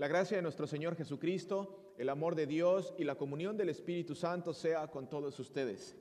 La 0.00 0.08
gracia 0.08 0.38
de 0.38 0.42
nuestro 0.42 0.66
Señor 0.66 0.96
Jesucristo, 0.96 1.92
el 1.98 2.08
amor 2.08 2.34
de 2.34 2.46
Dios 2.46 2.94
y 2.96 3.04
la 3.04 3.16
comunión 3.16 3.58
del 3.58 3.68
Espíritu 3.68 4.14
Santo 4.14 4.54
sea 4.54 4.86
con 4.86 5.10
todos 5.10 5.38
ustedes. 5.38 5.94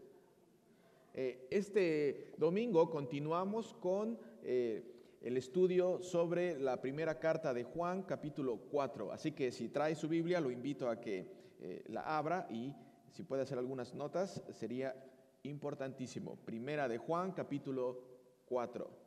Eh, 1.14 1.46
este 1.52 2.32
domingo 2.38 2.90
continuamos 2.90 3.74
con 3.74 4.18
eh, 4.42 5.18
el 5.22 5.36
estudio 5.36 6.02
sobre 6.02 6.58
la 6.58 6.80
primera 6.80 7.20
carta 7.20 7.54
de 7.54 7.66
Juan, 7.66 8.04
capítulo 8.04 8.62
4. 8.72 9.12
Así 9.12 9.34
que 9.34 9.52
si 9.52 9.68
trae 9.68 9.96
su 9.96 10.08
Biblia, 10.08 10.40
lo 10.40 10.50
invito 10.50 10.90
a 10.90 11.02
que 11.02 11.28
eh, 11.60 11.84
la 11.90 12.18
abra 12.18 12.48
y 12.50 12.74
si 13.10 13.24
puede 13.24 13.42
hacer 13.42 13.58
algunas 13.58 13.94
notas, 13.94 14.42
sería 14.52 14.96
importantísimo. 15.44 16.38
Primera 16.46 16.88
de 16.88 17.00
Juan, 17.00 17.34
capítulo 17.34 18.02
4. 18.46 18.99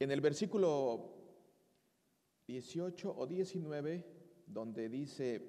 En 0.00 0.10
el 0.10 0.22
versículo 0.22 1.10
18 2.46 3.14
o 3.18 3.26
19, 3.26 4.02
donde 4.46 4.88
dice, 4.88 5.46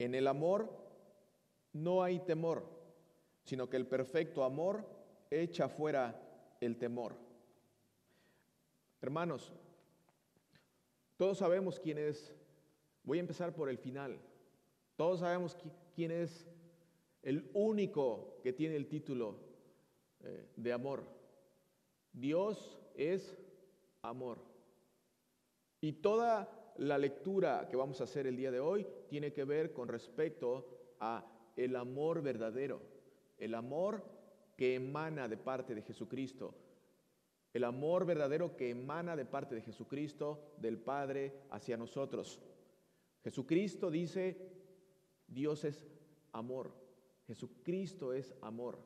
en 0.00 0.16
el 0.16 0.26
amor 0.26 0.68
no 1.74 2.02
hay 2.02 2.18
temor, 2.18 2.68
sino 3.44 3.70
que 3.70 3.76
el 3.76 3.86
perfecto 3.86 4.42
amor 4.42 4.84
echa 5.30 5.68
fuera 5.68 6.20
el 6.60 6.76
temor. 6.76 7.14
Hermanos, 9.00 9.52
todos 11.16 11.38
sabemos 11.38 11.78
quién 11.78 11.98
es, 11.98 12.34
voy 13.04 13.18
a 13.18 13.20
empezar 13.20 13.54
por 13.54 13.68
el 13.68 13.78
final, 13.78 14.20
todos 14.96 15.20
sabemos 15.20 15.56
quién 15.94 16.10
es 16.10 16.48
el 17.28 17.50
único 17.52 18.40
que 18.42 18.54
tiene 18.54 18.74
el 18.76 18.88
título 18.88 19.36
eh, 20.20 20.48
de 20.56 20.72
amor. 20.72 21.04
Dios 22.10 22.80
es 22.94 23.36
amor. 24.00 24.38
Y 25.82 25.92
toda 25.92 26.72
la 26.78 26.96
lectura 26.96 27.68
que 27.68 27.76
vamos 27.76 28.00
a 28.00 28.04
hacer 28.04 28.26
el 28.26 28.34
día 28.34 28.50
de 28.50 28.60
hoy 28.60 28.86
tiene 29.10 29.34
que 29.34 29.44
ver 29.44 29.74
con 29.74 29.88
respecto 29.88 30.94
a 31.00 31.30
el 31.54 31.76
amor 31.76 32.22
verdadero, 32.22 32.80
el 33.36 33.54
amor 33.54 34.02
que 34.56 34.76
emana 34.76 35.28
de 35.28 35.36
parte 35.36 35.74
de 35.74 35.82
Jesucristo, 35.82 36.54
el 37.52 37.64
amor 37.64 38.06
verdadero 38.06 38.56
que 38.56 38.70
emana 38.70 39.16
de 39.16 39.26
parte 39.26 39.54
de 39.54 39.60
Jesucristo, 39.60 40.54
del 40.56 40.78
Padre 40.78 41.42
hacia 41.50 41.76
nosotros. 41.76 42.40
Jesucristo 43.22 43.90
dice, 43.90 44.50
Dios 45.26 45.64
es 45.64 45.86
amor. 46.32 46.87
Jesucristo 47.28 48.14
es 48.14 48.34
amor. 48.40 48.78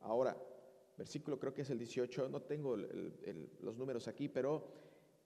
Ahora, 0.00 0.34
versículo 0.96 1.38
creo 1.38 1.52
que 1.52 1.62
es 1.62 1.70
el 1.70 1.78
18, 1.78 2.30
no 2.30 2.40
tengo 2.40 2.76
los 2.76 3.76
números 3.76 4.08
aquí, 4.08 4.28
pero 4.28 4.68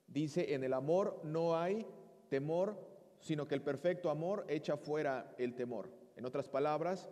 dice, 0.09 0.55
en 0.55 0.65
el 0.65 0.73
amor 0.73 1.21
no 1.23 1.57
hay 1.57 1.87
temor, 2.29 2.77
sino 3.21 3.47
que 3.47 3.55
el 3.55 3.63
perfecto 3.63 4.11
amor 4.11 4.45
echa 4.49 4.77
fuera 4.77 5.35
el 5.39 5.55
temor. 5.55 5.89
En 6.17 6.27
otras 6.27 6.49
palabras, 6.49 7.09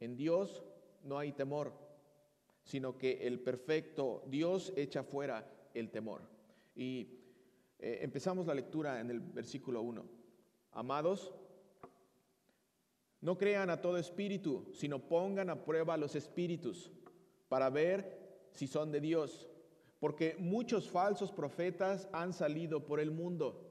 en 0.00 0.16
Dios 0.16 0.62
no 1.02 1.18
hay 1.18 1.32
temor, 1.32 1.72
sino 2.62 2.98
que 2.98 3.26
el 3.26 3.40
perfecto 3.40 4.22
Dios 4.26 4.70
echa 4.76 5.02
fuera 5.02 5.50
el 5.72 5.90
temor. 5.90 6.28
Y 6.74 7.08
eh, 7.78 8.00
empezamos 8.02 8.46
la 8.46 8.54
lectura 8.54 9.00
en 9.00 9.10
el 9.10 9.20
versículo 9.20 9.80
1. 9.80 10.04
Amados, 10.72 11.34
no 13.24 13.38
crean 13.38 13.70
a 13.70 13.80
todo 13.80 13.96
espíritu, 13.96 14.66
sino 14.74 14.98
pongan 14.98 15.48
a 15.48 15.64
prueba 15.64 15.96
los 15.96 16.14
espíritus 16.14 16.92
para 17.48 17.70
ver 17.70 18.18
si 18.52 18.66
son 18.66 18.92
de 18.92 19.00
Dios. 19.00 19.48
Porque 19.98 20.36
muchos 20.38 20.90
falsos 20.90 21.32
profetas 21.32 22.06
han 22.12 22.34
salido 22.34 22.84
por 22.84 23.00
el 23.00 23.10
mundo. 23.10 23.66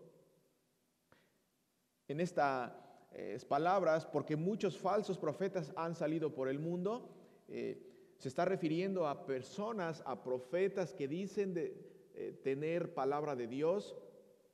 En 2.08 2.20
estas 2.20 2.72
eh, 3.12 3.40
palabras, 3.48 4.08
porque 4.08 4.36
muchos 4.36 4.76
falsos 4.76 5.20
profetas 5.20 5.72
han 5.76 5.94
salido 5.94 6.34
por 6.34 6.50
el 6.50 6.58
mundo, 6.58 7.14
eh, 7.48 7.78
se 8.18 8.30
está 8.30 8.46
refiriendo 8.46 9.08
a 9.08 9.24
personas, 9.28 10.02
a 10.08 10.24
profetas 10.24 10.96
que 10.96 11.08
dicen 11.08 11.54
de, 11.54 11.78
eh, 12.16 12.40
tener 12.44 12.96
palabra 12.96 13.36
de 13.36 13.46
Dios 13.46 13.96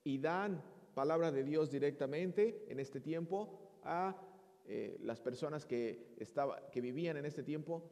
y 0.03 0.17
dan 0.17 0.61
palabra 0.93 1.31
de 1.31 1.45
Dios 1.45 1.71
directamente 1.71 2.65
en 2.67 2.81
este 2.81 2.99
tiempo 2.99 3.79
a 3.85 4.25
eh, 4.71 4.99
las 5.01 5.19
personas 5.19 5.65
que, 5.65 6.13
estaba, 6.19 6.69
que 6.69 6.79
vivían 6.79 7.17
en 7.17 7.25
este 7.25 7.41
tiempo, 7.41 7.89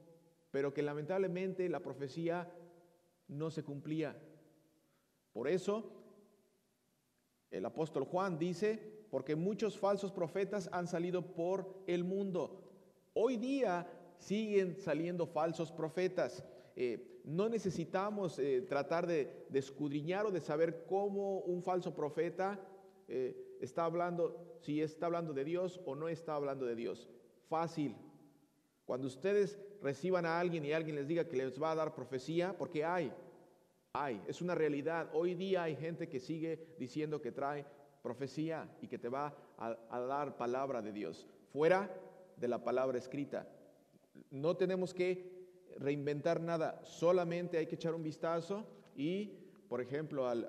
pero 0.52 0.76
que 0.76 0.84
lamentablemente 0.84 1.68
la 1.70 1.80
profecía 1.80 2.54
no 3.28 3.50
se 3.50 3.64
cumplía. 3.64 4.16
Por 5.34 5.48
eso, 5.48 5.92
el 7.50 7.66
apóstol 7.66 8.04
Juan 8.04 8.38
dice, 8.38 9.08
porque 9.10 9.36
muchos 9.36 9.80
falsos 9.80 10.12
profetas 10.12 10.70
han 10.72 10.86
salido 10.86 11.34
por 11.34 11.84
el 11.88 12.04
mundo. 12.04 12.70
Hoy 13.16 13.38
día 13.38 13.88
siguen 14.20 14.80
saliendo 14.80 15.26
falsos 15.26 15.72
profetas. 15.72 16.46
Eh, 16.76 17.22
no 17.24 17.50
necesitamos 17.50 18.38
eh, 18.38 18.62
tratar 18.62 19.08
de, 19.08 19.48
de, 19.50 19.58
escudriñar 19.58 20.28
o 20.28 20.32
de 20.32 20.42
saber 20.42 20.86
cómo 20.86 21.40
un 21.40 21.64
falso 21.64 21.96
profeta 21.96 22.60
está 23.62 23.85
hablando, 23.85 24.57
si 24.62 24.81
está 24.81 25.07
hablando 25.07 25.34
de 25.34 25.44
Dios 25.44 25.81
o 25.85 25.95
no 25.95 26.09
está 26.09 26.35
hablando 26.35 26.66
de 26.66 26.75
Dios. 26.75 27.07
Fácil. 27.50 27.95
Cuando 28.85 29.07
ustedes 29.07 29.59
reciban 29.81 30.25
a 30.25 30.40
alguien 30.40 30.66
y 30.66 30.73
alguien 30.73 30.95
les 30.95 31.07
diga 31.07 31.28
que 31.28 31.38
les 31.38 31.62
va 31.62 31.72
a 31.72 31.75
dar 31.75 31.94
profecía, 31.94 32.57
porque 32.57 32.85
hay, 32.85 33.12
hay, 33.94 34.22
es 34.28 34.41
una 34.41 34.56
realidad. 34.56 35.09
Hoy 35.13 35.35
día 35.35 35.63
hay 35.63 35.75
gente 35.75 36.07
que 36.07 36.19
sigue 36.19 36.75
diciendo 36.78 37.22
que 37.22 37.31
trae 37.31 37.66
profecía 38.01 38.69
y 38.81 38.88
que 38.88 38.97
te 38.97 39.09
va 39.09 39.35
a, 39.57 40.00
dar 40.00 40.38
palabra 40.38 40.81
de 40.81 40.94
Dios, 40.94 41.28
fuera 41.51 41.94
de 42.38 42.47
la 42.47 42.63
palabra 42.63 42.97
escrita. 42.97 43.47
No 44.31 44.56
tenemos 44.56 44.94
que 44.94 45.35
reinventar 45.78 46.39
nada, 46.41 46.79
solamente 46.84 47.57
hay 47.57 47.68
que 47.68 47.75
echar 47.75 47.94
un 47.94 48.03
vistazo 48.03 48.66
y, 48.95 49.34
por 49.68 49.81
ejemplo, 49.81 50.28
al 50.28 50.47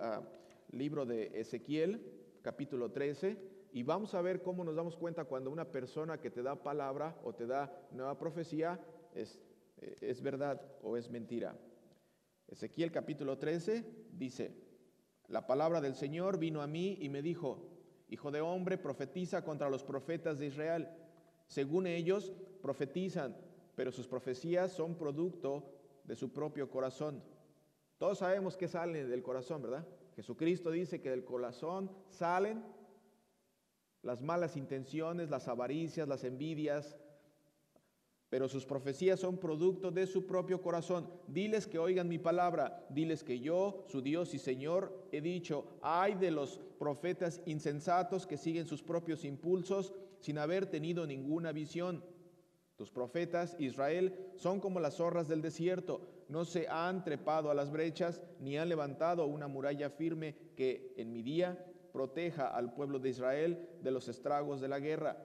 libro 0.70 1.04
de 1.04 1.32
Ezequiel, 1.34 2.17
capítulo 2.42 2.90
13, 2.90 3.38
y 3.72 3.82
vamos 3.82 4.14
a 4.14 4.22
ver 4.22 4.42
cómo 4.42 4.64
nos 4.64 4.76
damos 4.76 4.96
cuenta 4.96 5.24
cuando 5.24 5.50
una 5.50 5.66
persona 5.66 6.20
que 6.20 6.30
te 6.30 6.42
da 6.42 6.62
palabra 6.62 7.18
o 7.22 7.34
te 7.34 7.46
da 7.46 7.72
nueva 7.92 8.18
profecía 8.18 8.80
es, 9.14 9.40
eh, 9.80 9.96
es 10.00 10.22
verdad 10.22 10.60
o 10.82 10.96
es 10.96 11.10
mentira. 11.10 11.56
Ezequiel 12.46 12.90
capítulo 12.90 13.38
13 13.38 13.84
dice, 14.12 14.54
la 15.28 15.46
palabra 15.46 15.80
del 15.80 15.94
Señor 15.94 16.38
vino 16.38 16.62
a 16.62 16.66
mí 16.66 16.96
y 17.00 17.08
me 17.10 17.20
dijo, 17.20 17.78
Hijo 18.10 18.30
de 18.30 18.40
hombre, 18.40 18.78
profetiza 18.78 19.44
contra 19.44 19.68
los 19.68 19.84
profetas 19.84 20.38
de 20.38 20.46
Israel. 20.46 20.88
Según 21.46 21.86
ellos, 21.86 22.32
profetizan, 22.62 23.36
pero 23.74 23.92
sus 23.92 24.08
profecías 24.08 24.72
son 24.72 24.96
producto 24.96 25.64
de 26.04 26.16
su 26.16 26.32
propio 26.32 26.70
corazón. 26.70 27.22
Todos 27.98 28.18
sabemos 28.18 28.56
que 28.56 28.66
sale 28.66 29.04
del 29.04 29.22
corazón, 29.22 29.62
¿verdad? 29.62 29.86
Jesucristo 30.18 30.72
dice 30.72 31.00
que 31.00 31.10
del 31.10 31.24
corazón 31.24 31.92
salen 32.08 32.64
las 34.02 34.20
malas 34.20 34.56
intenciones, 34.56 35.30
las 35.30 35.46
avaricias, 35.46 36.08
las 36.08 36.24
envidias, 36.24 36.98
pero 38.28 38.48
sus 38.48 38.66
profecías 38.66 39.20
son 39.20 39.38
producto 39.38 39.92
de 39.92 40.08
su 40.08 40.26
propio 40.26 40.60
corazón. 40.60 41.08
Diles 41.28 41.68
que 41.68 41.78
oigan 41.78 42.08
mi 42.08 42.18
palabra, 42.18 42.84
diles 42.90 43.22
que 43.22 43.38
yo, 43.38 43.84
su 43.86 44.02
Dios 44.02 44.34
y 44.34 44.40
Señor, 44.40 45.06
he 45.12 45.20
dicho, 45.20 45.78
ay 45.82 46.16
de 46.16 46.32
los 46.32 46.58
profetas 46.80 47.40
insensatos 47.46 48.26
que 48.26 48.38
siguen 48.38 48.66
sus 48.66 48.82
propios 48.82 49.24
impulsos 49.24 49.94
sin 50.18 50.38
haber 50.38 50.66
tenido 50.66 51.06
ninguna 51.06 51.52
visión. 51.52 52.02
Tus 52.78 52.92
profetas, 52.92 53.56
Israel, 53.58 54.14
son 54.36 54.60
como 54.60 54.78
las 54.78 54.98
zorras 54.98 55.26
del 55.26 55.42
desierto, 55.42 56.00
no 56.28 56.44
se 56.44 56.68
han 56.68 57.02
trepado 57.02 57.50
a 57.50 57.54
las 57.54 57.72
brechas, 57.72 58.22
ni 58.38 58.56
han 58.56 58.68
levantado 58.68 59.26
una 59.26 59.48
muralla 59.48 59.90
firme 59.90 60.36
que 60.54 60.94
en 60.96 61.12
mi 61.12 61.24
día 61.24 61.66
proteja 61.92 62.46
al 62.46 62.72
pueblo 62.74 63.00
de 63.00 63.08
Israel 63.08 63.68
de 63.82 63.90
los 63.90 64.06
estragos 64.06 64.60
de 64.60 64.68
la 64.68 64.78
guerra. 64.78 65.16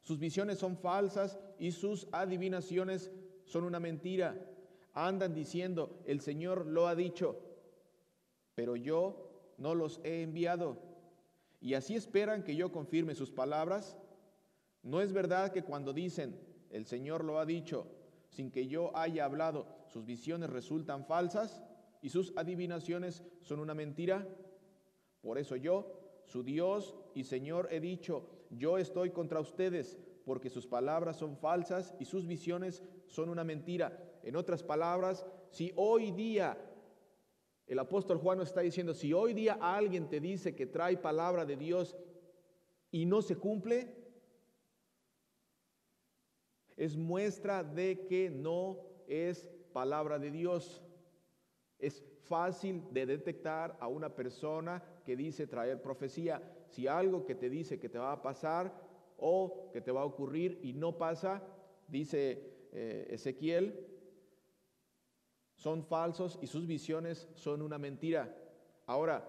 Sus 0.00 0.20
visiones 0.20 0.60
son 0.60 0.76
falsas 0.76 1.40
y 1.58 1.72
sus 1.72 2.06
adivinaciones 2.12 3.10
son 3.46 3.64
una 3.64 3.80
mentira. 3.80 4.36
Andan 4.94 5.34
diciendo, 5.34 6.04
el 6.06 6.20
Señor 6.20 6.66
lo 6.66 6.86
ha 6.86 6.94
dicho, 6.94 7.36
pero 8.54 8.76
yo 8.76 9.54
no 9.58 9.74
los 9.74 10.00
he 10.04 10.22
enviado. 10.22 10.78
Y 11.60 11.74
así 11.74 11.96
esperan 11.96 12.44
que 12.44 12.54
yo 12.54 12.70
confirme 12.70 13.16
sus 13.16 13.32
palabras. 13.32 13.98
No 14.84 15.00
es 15.00 15.12
verdad 15.12 15.50
que 15.50 15.64
cuando 15.64 15.92
dicen, 15.92 16.51
el 16.72 16.86
Señor 16.86 17.22
lo 17.24 17.38
ha 17.38 17.46
dicho, 17.46 17.86
sin 18.30 18.50
que 18.50 18.66
yo 18.66 18.96
haya 18.96 19.26
hablado, 19.26 19.66
sus 19.86 20.04
visiones 20.06 20.50
resultan 20.50 21.04
falsas 21.04 21.62
y 22.00 22.08
sus 22.08 22.36
adivinaciones 22.36 23.22
son 23.42 23.60
una 23.60 23.74
mentira. 23.74 24.26
Por 25.20 25.38
eso 25.38 25.54
yo, 25.54 26.22
su 26.24 26.42
Dios 26.42 26.94
y 27.14 27.24
Señor, 27.24 27.68
he 27.70 27.78
dicho, 27.78 28.26
yo 28.50 28.78
estoy 28.78 29.10
contra 29.10 29.38
ustedes, 29.38 29.98
porque 30.24 30.48
sus 30.48 30.66
palabras 30.66 31.16
son 31.16 31.36
falsas 31.36 31.94
y 32.00 32.06
sus 32.06 32.26
visiones 32.26 32.82
son 33.06 33.28
una 33.28 33.44
mentira. 33.44 34.18
En 34.22 34.34
otras 34.36 34.62
palabras, 34.62 35.26
si 35.50 35.72
hoy 35.76 36.10
día 36.10 36.56
el 37.66 37.78
apóstol 37.78 38.18
Juan 38.18 38.38
nos 38.38 38.48
está 38.48 38.62
diciendo, 38.62 38.94
si 38.94 39.12
hoy 39.12 39.34
día 39.34 39.58
alguien 39.60 40.08
te 40.08 40.20
dice 40.20 40.54
que 40.54 40.66
trae 40.66 40.96
palabra 40.96 41.44
de 41.44 41.56
Dios 41.56 41.96
y 42.90 43.04
no 43.04 43.20
se 43.20 43.36
cumple, 43.36 44.01
es 46.82 46.96
muestra 46.96 47.62
de 47.62 48.06
que 48.06 48.28
no 48.28 48.76
es 49.06 49.48
palabra 49.72 50.18
de 50.18 50.32
Dios. 50.32 50.82
Es 51.78 52.02
fácil 52.24 52.82
de 52.90 53.06
detectar 53.06 53.76
a 53.78 53.86
una 53.86 54.12
persona 54.12 54.82
que 55.04 55.14
dice 55.14 55.46
traer 55.46 55.80
profecía. 55.80 56.42
Si 56.66 56.88
algo 56.88 57.24
que 57.24 57.36
te 57.36 57.48
dice 57.48 57.78
que 57.78 57.88
te 57.88 58.00
va 58.00 58.10
a 58.10 58.20
pasar 58.20 58.74
o 59.16 59.70
que 59.72 59.80
te 59.80 59.92
va 59.92 60.00
a 60.00 60.06
ocurrir 60.06 60.58
y 60.60 60.72
no 60.72 60.98
pasa, 60.98 61.40
dice 61.86 62.68
eh, 62.72 63.06
Ezequiel, 63.10 63.86
son 65.54 65.84
falsos 65.84 66.36
y 66.42 66.48
sus 66.48 66.66
visiones 66.66 67.28
son 67.34 67.62
una 67.62 67.78
mentira. 67.78 68.36
Ahora, 68.86 69.24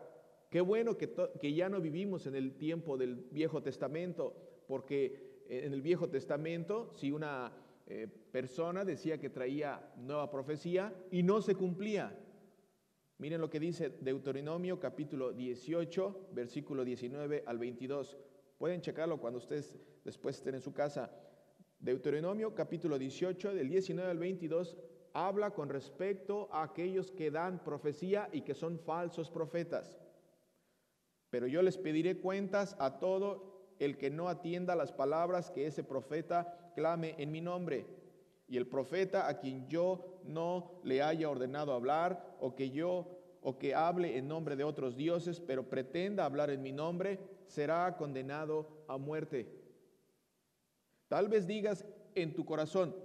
qué 0.49 0.59
bueno 0.59 0.97
que, 0.97 1.13
que 1.39 1.53
ya 1.53 1.69
no 1.69 1.79
vivimos 1.79 2.25
en 2.25 2.33
el 2.33 2.57
tiempo 2.57 2.97
del 2.97 3.13
Viejo 3.29 3.61
Testamento, 3.61 4.33
porque 4.65 5.32
en 5.59 5.73
el 5.73 5.81
Viejo 5.81 6.09
Testamento, 6.09 6.91
si 6.93 7.11
una 7.11 7.51
eh, 7.85 8.07
persona 8.07 8.85
decía 8.85 9.19
que 9.19 9.29
traía 9.29 9.93
nueva 9.97 10.29
profecía 10.29 10.93
y 11.11 11.21
no 11.21 11.41
se 11.41 11.55
cumplía. 11.55 12.17
Miren 13.17 13.41
lo 13.41 13.49
que 13.49 13.59
dice 13.59 13.89
Deuteronomio 14.01 14.79
capítulo 14.79 15.33
18, 15.33 16.29
versículo 16.31 16.83
19 16.83 17.43
al 17.45 17.57
22. 17.57 18.17
Pueden 18.57 18.81
checarlo 18.81 19.19
cuando 19.19 19.39
ustedes 19.39 19.77
después 20.03 20.37
estén 20.37 20.55
en 20.55 20.61
su 20.61 20.73
casa. 20.73 21.11
Deuteronomio 21.79 22.55
capítulo 22.55 22.97
18, 22.97 23.53
del 23.53 23.69
19 23.69 24.09
al 24.09 24.17
22, 24.17 24.77
habla 25.13 25.51
con 25.51 25.69
respecto 25.69 26.47
a 26.51 26.63
aquellos 26.63 27.11
que 27.11 27.29
dan 27.29 27.63
profecía 27.63 28.29
y 28.31 28.41
que 28.41 28.53
son 28.53 28.79
falsos 28.79 29.29
profetas. 29.29 29.99
Pero 31.29 31.47
yo 31.47 31.61
les 31.61 31.77
pediré 31.77 32.17
cuentas 32.17 32.75
a 32.79 32.99
todo 32.99 33.52
el 33.79 33.97
que 33.97 34.09
no 34.09 34.29
atienda 34.29 34.75
las 34.75 34.91
palabras 34.91 35.51
que 35.51 35.67
ese 35.67 35.83
profeta 35.83 36.71
clame 36.75 37.15
en 37.17 37.31
mi 37.31 37.41
nombre. 37.41 37.85
Y 38.47 38.57
el 38.57 38.67
profeta 38.67 39.27
a 39.27 39.39
quien 39.39 39.67
yo 39.67 40.19
no 40.25 40.79
le 40.83 41.01
haya 41.01 41.29
ordenado 41.29 41.73
hablar 41.73 42.35
o 42.39 42.55
que 42.55 42.69
yo 42.69 43.07
o 43.41 43.57
que 43.57 43.75
hable 43.75 44.17
en 44.17 44.27
nombre 44.27 44.55
de 44.55 44.63
otros 44.63 44.95
dioses, 44.95 45.39
pero 45.41 45.69
pretenda 45.69 46.25
hablar 46.25 46.49
en 46.49 46.61
mi 46.61 46.71
nombre, 46.71 47.19
será 47.45 47.97
condenado 47.97 48.85
a 48.87 48.97
muerte. 48.97 49.47
Tal 51.09 51.27
vez 51.27 51.45
digas 51.45 51.85
en 52.15 52.33
tu 52.33 52.45
corazón, 52.45 52.95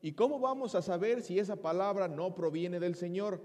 ¿y 0.00 0.12
cómo 0.12 0.38
vamos 0.38 0.74
a 0.74 0.82
saber 0.82 1.22
si 1.22 1.38
esa 1.38 1.56
palabra 1.56 2.06
no 2.06 2.34
proviene 2.34 2.78
del 2.78 2.94
Señor? 2.94 3.40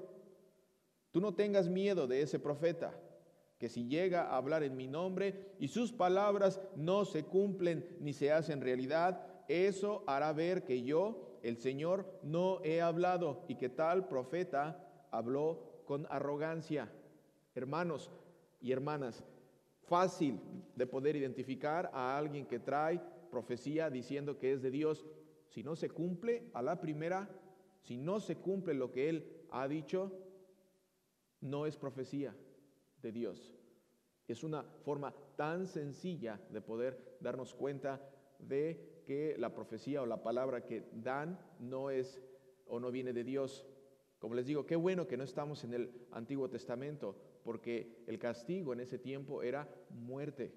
Tú 1.12 1.22
no 1.22 1.34
tengas 1.34 1.68
miedo 1.68 2.08
de 2.08 2.22
ese 2.22 2.40
profeta, 2.40 2.94
que 3.64 3.70
si 3.70 3.88
llega 3.88 4.24
a 4.24 4.36
hablar 4.36 4.62
en 4.64 4.76
mi 4.76 4.90
nombre 4.90 5.56
y 5.58 5.70
sus 5.70 5.94
palabras 5.94 6.60
no 6.76 7.06
se 7.06 7.24
cumplen 7.24 7.96
ni 8.02 8.12
se 8.12 8.30
hacen 8.30 8.60
realidad, 8.60 9.26
eso 9.48 10.04
hará 10.06 10.34
ver 10.34 10.66
que 10.66 10.84
yo, 10.84 11.40
el 11.44 11.56
Señor, 11.56 12.06
no 12.24 12.60
he 12.66 12.82
hablado 12.82 13.46
y 13.48 13.56
que 13.56 13.70
tal 13.70 14.06
profeta 14.10 14.86
habló 15.12 15.82
con 15.86 16.06
arrogancia. 16.10 16.92
Hermanos 17.56 18.12
y 18.60 18.74
hermanas, 18.74 19.24
fácil 19.84 20.42
de 20.76 20.86
poder 20.86 21.16
identificar 21.16 21.90
a 21.94 22.18
alguien 22.18 22.46
que 22.46 22.60
trae 22.60 23.00
profecía 23.32 23.90
diciendo 23.90 24.38
que 24.40 24.52
es 24.52 24.62
de 24.62 24.72
Dios. 24.72 25.06
Si 25.48 25.64
no 25.64 25.78
se 25.78 25.90
cumple 25.90 26.50
a 26.54 26.62
la 26.62 26.82
primera, 26.82 27.30
si 27.80 27.96
no 27.96 28.20
se 28.20 28.36
cumple 28.36 28.74
lo 28.74 28.92
que 28.92 29.08
él 29.08 29.46
ha 29.52 29.70
dicho, 29.70 30.12
no 31.40 31.66
es 31.66 31.78
profecía 31.78 32.36
de 33.04 33.12
Dios. 33.12 33.54
Es 34.28 34.44
una 34.44 34.64
forma 34.64 35.14
tan 35.36 35.68
sencilla 35.68 36.42
de 36.50 36.62
poder 36.62 37.18
darnos 37.20 37.54
cuenta 37.54 38.02
de 38.40 39.04
que 39.06 39.36
la 39.38 39.54
profecía 39.54 40.02
o 40.02 40.06
la 40.06 40.24
palabra 40.24 40.66
que 40.66 40.90
dan 40.94 41.40
no 41.60 41.92
es 41.92 42.20
o 42.66 42.80
no 42.80 42.90
viene 42.92 43.14
de 43.14 43.24
Dios. 43.24 43.68
Como 44.18 44.34
les 44.34 44.48
digo, 44.48 44.66
qué 44.66 44.78
bueno 44.78 45.06
que 45.06 45.18
no 45.18 45.24
estamos 45.24 45.64
en 45.66 45.74
el 45.74 46.08
Antiguo 46.12 46.50
Testamento, 46.50 47.16
porque 47.44 48.04
el 48.08 48.18
castigo 48.18 48.72
en 48.72 48.80
ese 48.80 48.98
tiempo 48.98 49.44
era 49.44 49.70
muerte. 49.90 50.54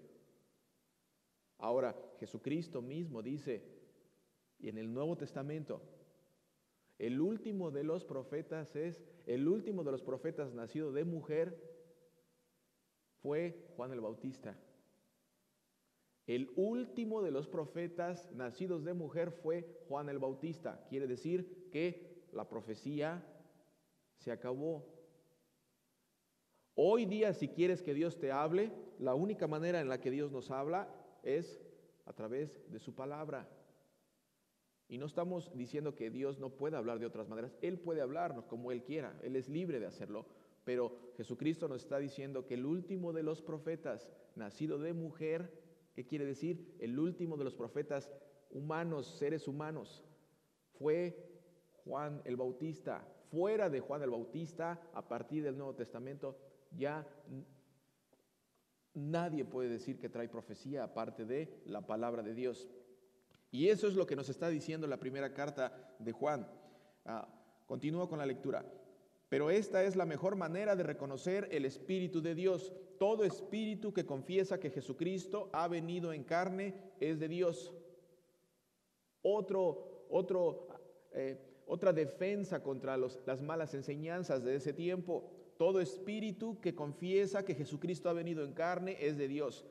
Ahora, 1.59 1.97
Jesucristo 2.21 2.81
mismo 2.81 3.23
dice, 3.23 3.65
y 4.59 4.69
en 4.69 4.79
el 4.79 4.93
Nuevo 4.93 5.17
Testamento, 5.17 5.83
el 6.99 7.21
último 7.21 7.71
de 7.71 7.83
los 7.83 8.05
profetas 8.05 8.77
es, 8.77 9.03
el 9.27 9.49
último 9.49 9.83
de 9.83 9.91
los 9.91 10.03
profetas 10.03 10.55
nacido 10.55 10.93
de 10.93 11.05
mujer 11.05 11.75
fue 13.26 13.58
Juan 13.75 13.90
el 13.90 14.00
Bautista. 14.00 14.56
El 16.28 16.49
último 16.55 17.23
de 17.23 17.32
los 17.32 17.49
profetas 17.49 18.31
nacidos 18.31 18.84
de 18.84 18.94
mujer 18.94 19.32
fue 19.32 19.82
Juan 19.88 20.08
el 20.08 20.20
Bautista. 20.20 20.87
Quiere 20.88 21.08
decir 21.08 21.69
que 21.73 22.25
la 22.32 22.49
profecía 22.49 23.26
se 24.19 24.31
acabó. 24.31 24.87
Hoy 26.76 27.05
día, 27.06 27.32
si 27.32 27.49
quieres 27.49 27.82
que 27.82 27.94
Dios 27.94 28.17
te 28.17 28.31
hable, 28.31 28.70
la 29.00 29.17
única 29.17 29.49
manera 29.49 29.81
en 29.81 29.88
la 29.88 30.00
que 30.00 30.12
Dios 30.12 30.31
nos 30.31 30.52
habla 30.52 30.88
es 31.25 31.61
a 32.05 32.12
través 32.12 32.62
de 32.70 32.78
su 32.78 32.94
palabra. 32.94 33.49
Y 34.88 34.99
no 34.99 35.06
estamos 35.06 35.50
diciendo 35.56 35.96
que 35.96 36.11
Dios 36.11 36.38
no 36.38 36.50
pueda 36.50 36.78
hablar 36.78 37.00
de 37.00 37.06
otras 37.06 37.28
maneras. 37.28 37.56
Él 37.61 37.81
puede 37.81 38.02
hablarnos 38.02 38.46
como 38.46 38.70
Él 38.70 38.84
quiera. 38.84 39.19
Él 39.25 39.34
es 39.34 39.49
libre 39.49 39.81
de 39.81 39.87
hacerlo. 39.87 40.26
Pero 40.67 41.15
Jesucristo 41.17 41.67
nos 41.67 41.85
está 41.85 41.99
diciendo 41.99 42.45
que 42.45 42.55
el 42.55 42.67
último 42.67 43.15
de 43.15 43.23
los 43.23 43.41
profetas, 43.41 44.11
nacido 44.35 44.79
de 44.79 44.93
mujer, 44.93 45.65
¿Qué 45.97 46.05
quiere 46.05 46.27
decir? 46.27 46.77
El 46.79 46.99
último 46.99 47.39
de 47.39 47.45
los 47.45 47.55
profetas 47.55 48.11
humanos, 48.51 49.17
seres 49.19 49.49
humanos, 49.49 50.05
fue 50.79 51.17
Juan 51.73 52.21
el 52.27 52.37
Bautista. 52.37 53.03
Fuera 53.31 53.71
de 53.71 53.81
Juan 53.81 54.03
el 54.03 54.11
Bautista, 54.11 54.79
a 54.93 55.09
partir 55.09 55.43
del 55.43 55.57
Nuevo 55.57 55.75
Testamento, 55.75 56.37
ya 56.71 57.09
nadie 58.93 59.47
puede 59.47 59.71
decir 59.71 59.99
que 59.99 60.11
trae 60.11 60.29
profecía 60.29 60.85
aparte 60.85 61.25
de 61.25 61.62
la 61.65 61.87
palabra 61.87 62.23
de 62.23 62.35
Dios. 62.35 62.69
Y 63.51 63.69
eso 63.69 63.89
es 63.89 63.95
lo 63.95 64.07
que 64.07 64.17
nos 64.17 64.29
está 64.29 64.51
diciendo 64.51 64.87
la 64.87 65.00
primera 65.00 65.33
carta 65.33 65.97
de 65.99 66.12
Juan. 66.12 66.47
Ah, 67.07 67.26
continúo 67.64 68.07
con 68.07 68.19
la 68.19 68.26
lectura. 68.26 68.71
Pero 69.28 69.50
esta 69.50 69.83
es 69.83 69.97
la 69.97 70.06
mejor 70.06 70.37
manera 70.37 70.76
de 70.76 70.85
reconocer 70.85 71.49
el 71.50 71.64
Espíritu 71.64 72.23
de 72.23 72.35
Dios. 72.35 72.73
Todo 72.99 73.25
espíritu 73.25 73.92
que 73.92 74.06
confiesa 74.06 74.61
que 74.61 74.71
Jesucristo 74.71 75.50
ha 75.52 75.68
venido 75.68 76.12
en 76.12 76.25
carne 76.25 76.75
es 77.00 77.18
de 77.18 77.28
Dios. 77.28 77.75
Otro, 79.23 80.06
otro, 80.09 80.68
eh, 81.12 81.37
otra 81.66 81.92
defensa 81.92 82.62
contra 82.62 82.97
las 82.97 83.42
malas 83.42 83.75
enseñanzas 83.75 84.45
de 84.45 84.54
ese 84.54 84.73
tiempo. 84.73 85.28
Todo 85.59 85.80
espíritu 85.80 86.61
que 86.61 86.75
confiesa 86.75 87.45
que 87.45 87.54
Jesucristo 87.54 88.09
ha 88.09 88.12
venido 88.12 88.45
en 88.45 88.52
carne 88.52 88.97
es 89.00 89.18
de 89.18 89.26
Dios. 89.26 89.66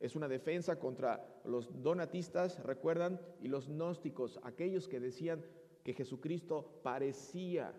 Es 0.00 0.16
una 0.16 0.28
defensa 0.28 0.78
contra 0.78 1.40
los 1.44 1.82
donatistas, 1.82 2.62
recuerdan, 2.62 3.20
y 3.40 3.48
los 3.48 3.68
gnósticos, 3.68 4.38
aquellos 4.42 4.88
que 4.88 5.00
decían 5.00 5.44
que 5.84 5.94
Jesucristo 5.94 6.80
parecía 6.82 7.72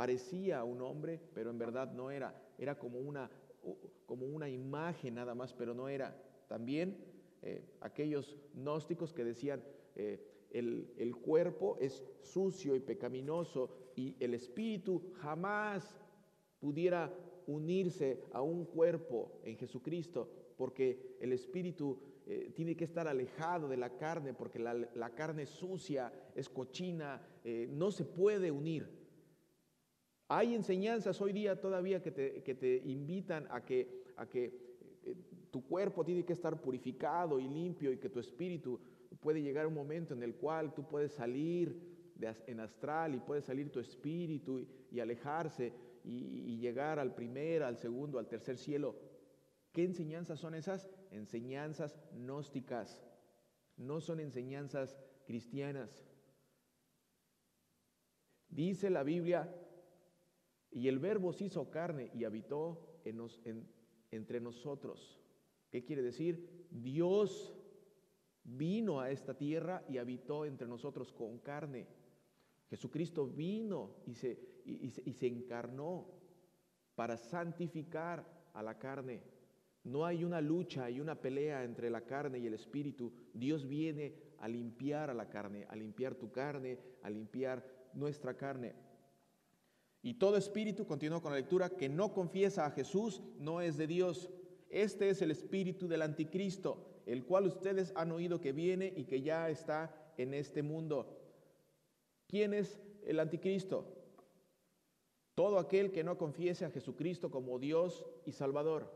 Parecía 0.00 0.64
un 0.64 0.80
hombre, 0.80 1.20
pero 1.34 1.50
en 1.50 1.58
verdad 1.58 1.92
no 1.92 2.10
era. 2.10 2.34
Era 2.56 2.78
como 2.78 2.98
una, 3.00 3.30
como 4.06 4.24
una 4.24 4.48
imagen 4.48 5.16
nada 5.16 5.34
más, 5.34 5.52
pero 5.52 5.74
no 5.74 5.90
era. 5.90 6.16
También 6.48 6.96
eh, 7.42 7.68
aquellos 7.82 8.34
gnósticos 8.54 9.12
que 9.12 9.24
decían 9.24 9.62
eh, 9.94 10.46
el, 10.52 10.90
el 10.96 11.14
cuerpo 11.16 11.76
es 11.78 12.02
sucio 12.22 12.74
y 12.74 12.80
pecaminoso 12.80 13.92
y 13.94 14.16
el 14.20 14.32
espíritu 14.32 15.12
jamás 15.18 15.94
pudiera 16.60 17.12
unirse 17.46 18.22
a 18.32 18.40
un 18.40 18.64
cuerpo 18.64 19.42
en 19.44 19.58
Jesucristo, 19.58 20.30
porque 20.56 21.18
el 21.20 21.34
espíritu 21.34 21.98
eh, 22.24 22.52
tiene 22.56 22.74
que 22.74 22.84
estar 22.84 23.06
alejado 23.06 23.68
de 23.68 23.76
la 23.76 23.98
carne, 23.98 24.32
porque 24.32 24.60
la, 24.60 24.72
la 24.72 25.10
carne 25.14 25.42
es 25.42 25.50
sucia, 25.50 26.10
es 26.34 26.48
cochina, 26.48 27.20
no 27.68 27.90
se 27.90 28.06
puede 28.06 28.50
unir. 28.50 28.99
Hay 30.32 30.54
enseñanzas 30.54 31.20
hoy 31.20 31.32
día 31.32 31.60
todavía 31.60 32.00
que 32.00 32.12
te, 32.12 32.82
invitan 32.84 33.48
a 33.50 33.64
que, 33.64 34.04
a 34.16 34.28
que 34.28 34.44
eh, 35.02 35.16
tu 35.50 35.66
cuerpo 35.66 36.04
tiene 36.04 36.24
que 36.24 36.34
estar 36.34 36.60
purificado 36.60 37.40
y 37.40 37.48
limpio 37.48 37.90
y 37.90 37.96
que 37.96 38.08
tu 38.08 38.20
espíritu 38.20 38.78
puede 39.18 39.42
llegar 39.42 39.66
un 39.66 39.74
momento 39.74 40.14
en 40.14 40.22
el 40.22 40.36
cual 40.36 40.72
tú 40.72 40.86
puedes 40.86 41.10
salir 41.10 42.14
en 42.46 42.60
astral 42.60 43.16
y 43.16 43.18
puede 43.18 43.42
salir 43.42 43.72
tu 43.72 43.80
espíritu 43.80 44.64
y, 44.92 45.00
alejarse 45.00 45.72
y, 46.04 46.58
llegar 46.58 47.00
al 47.00 47.12
primer, 47.12 47.64
al 47.64 47.76
segundo, 47.76 48.20
al 48.20 48.28
tercer 48.28 48.56
cielo. 48.56 48.94
¿Qué 49.72 49.82
enseñanzas 49.82 50.38
son 50.38 50.54
esas? 50.54 50.88
Enseñanzas 51.10 51.98
gnósticas. 52.12 53.02
no 53.76 54.00
son 54.00 54.20
enseñanzas 54.20 54.96
cristianas. 55.26 56.04
Dice 58.48 58.90
la 58.90 59.02
Biblia, 59.02 59.52
y 60.70 60.88
el 60.88 60.98
verbo 60.98 61.32
se 61.32 61.44
hizo 61.44 61.70
carne 61.70 62.10
y 62.14 62.24
habitó 62.24 63.00
entre 64.10 64.40
nosotros. 64.40 65.20
¿Qué 65.70 65.84
quiere 65.84 66.02
decir? 66.02 66.66
Dios 66.70 67.56
vino 68.44 69.00
a 69.00 69.10
esta 69.10 69.36
tierra 69.36 69.84
y 69.88 69.98
habitó 69.98 70.44
entre 70.44 70.66
nosotros 70.66 71.12
con 71.12 71.38
carne. 71.38 71.86
Jesucristo 72.68 73.26
vino 73.26 73.96
y 74.06 74.14
se, 74.14 74.38
y 74.64 75.12
se 75.12 75.26
encarnó 75.26 76.06
para 76.94 77.16
santificar 77.16 78.24
a 78.52 78.62
la 78.62 78.78
carne. 78.78 79.22
No 79.84 80.04
hay 80.04 80.24
una 80.24 80.40
lucha 80.40 80.90
y 80.90 81.00
una 81.00 81.14
pelea 81.14 81.64
entre 81.64 81.88
la 81.90 82.02
carne 82.02 82.38
y 82.38 82.46
el 82.46 82.54
espíritu. 82.54 83.12
Dios 83.32 83.66
viene 83.66 84.14
a 84.38 84.48
limpiar 84.48 85.10
a 85.10 85.14
la 85.14 85.28
carne, 85.28 85.66
a 85.68 85.76
limpiar 85.76 86.14
tu 86.14 86.30
carne, 86.30 86.78
a 87.02 87.10
limpiar 87.10 87.64
nuestra 87.94 88.36
carne. 88.36 88.74
Y 90.02 90.14
todo 90.14 90.36
espíritu, 90.36 90.86
continúo 90.86 91.20
con 91.20 91.32
la 91.32 91.38
lectura, 91.38 91.70
que 91.70 91.88
no 91.88 92.14
confiesa 92.14 92.64
a 92.64 92.70
Jesús 92.70 93.22
no 93.38 93.60
es 93.60 93.76
de 93.76 93.86
Dios. 93.86 94.30
Este 94.70 95.10
es 95.10 95.20
el 95.20 95.30
espíritu 95.30 95.88
del 95.88 96.02
anticristo, 96.02 97.02
el 97.06 97.24
cual 97.24 97.46
ustedes 97.46 97.92
han 97.96 98.12
oído 98.12 98.40
que 98.40 98.52
viene 98.52 98.92
y 98.96 99.04
que 99.04 99.20
ya 99.20 99.50
está 99.50 100.12
en 100.16 100.32
este 100.32 100.62
mundo. 100.62 101.18
¿Quién 102.28 102.54
es 102.54 102.80
el 103.04 103.20
anticristo? 103.20 103.84
Todo 105.34 105.58
aquel 105.58 105.90
que 105.90 106.04
no 106.04 106.16
confiese 106.16 106.64
a 106.64 106.70
Jesucristo 106.70 107.30
como 107.30 107.58
Dios 107.58 108.06
y 108.24 108.32
Salvador. 108.32 108.90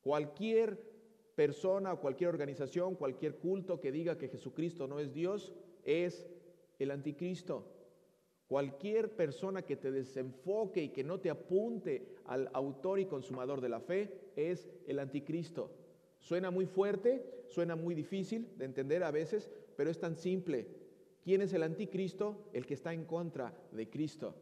Cualquier 0.00 0.90
persona 1.36 1.92
o 1.92 2.00
cualquier 2.00 2.30
organización, 2.30 2.96
cualquier 2.96 3.38
culto 3.38 3.80
que 3.80 3.92
diga 3.92 4.18
que 4.18 4.28
Jesucristo 4.28 4.88
no 4.88 4.98
es 4.98 5.12
Dios, 5.12 5.52
es 5.84 6.26
el 6.78 6.90
anticristo. 6.90 7.79
Cualquier 8.50 9.14
persona 9.14 9.62
que 9.62 9.76
te 9.76 9.92
desenfoque 9.92 10.82
y 10.82 10.88
que 10.88 11.04
no 11.04 11.20
te 11.20 11.30
apunte 11.30 12.04
al 12.24 12.50
autor 12.52 12.98
y 12.98 13.04
consumador 13.04 13.60
de 13.60 13.68
la 13.68 13.78
fe 13.78 14.32
es 14.34 14.68
el 14.88 14.98
anticristo. 14.98 15.70
Suena 16.18 16.50
muy 16.50 16.66
fuerte, 16.66 17.44
suena 17.46 17.76
muy 17.76 17.94
difícil 17.94 18.48
de 18.58 18.64
entender 18.64 19.04
a 19.04 19.12
veces, 19.12 19.52
pero 19.76 19.88
es 19.88 20.00
tan 20.00 20.16
simple. 20.16 20.66
¿Quién 21.22 21.42
es 21.42 21.52
el 21.52 21.62
anticristo? 21.62 22.50
El 22.52 22.66
que 22.66 22.74
está 22.74 22.92
en 22.92 23.04
contra 23.04 23.56
de 23.70 23.88
Cristo. 23.88 24.34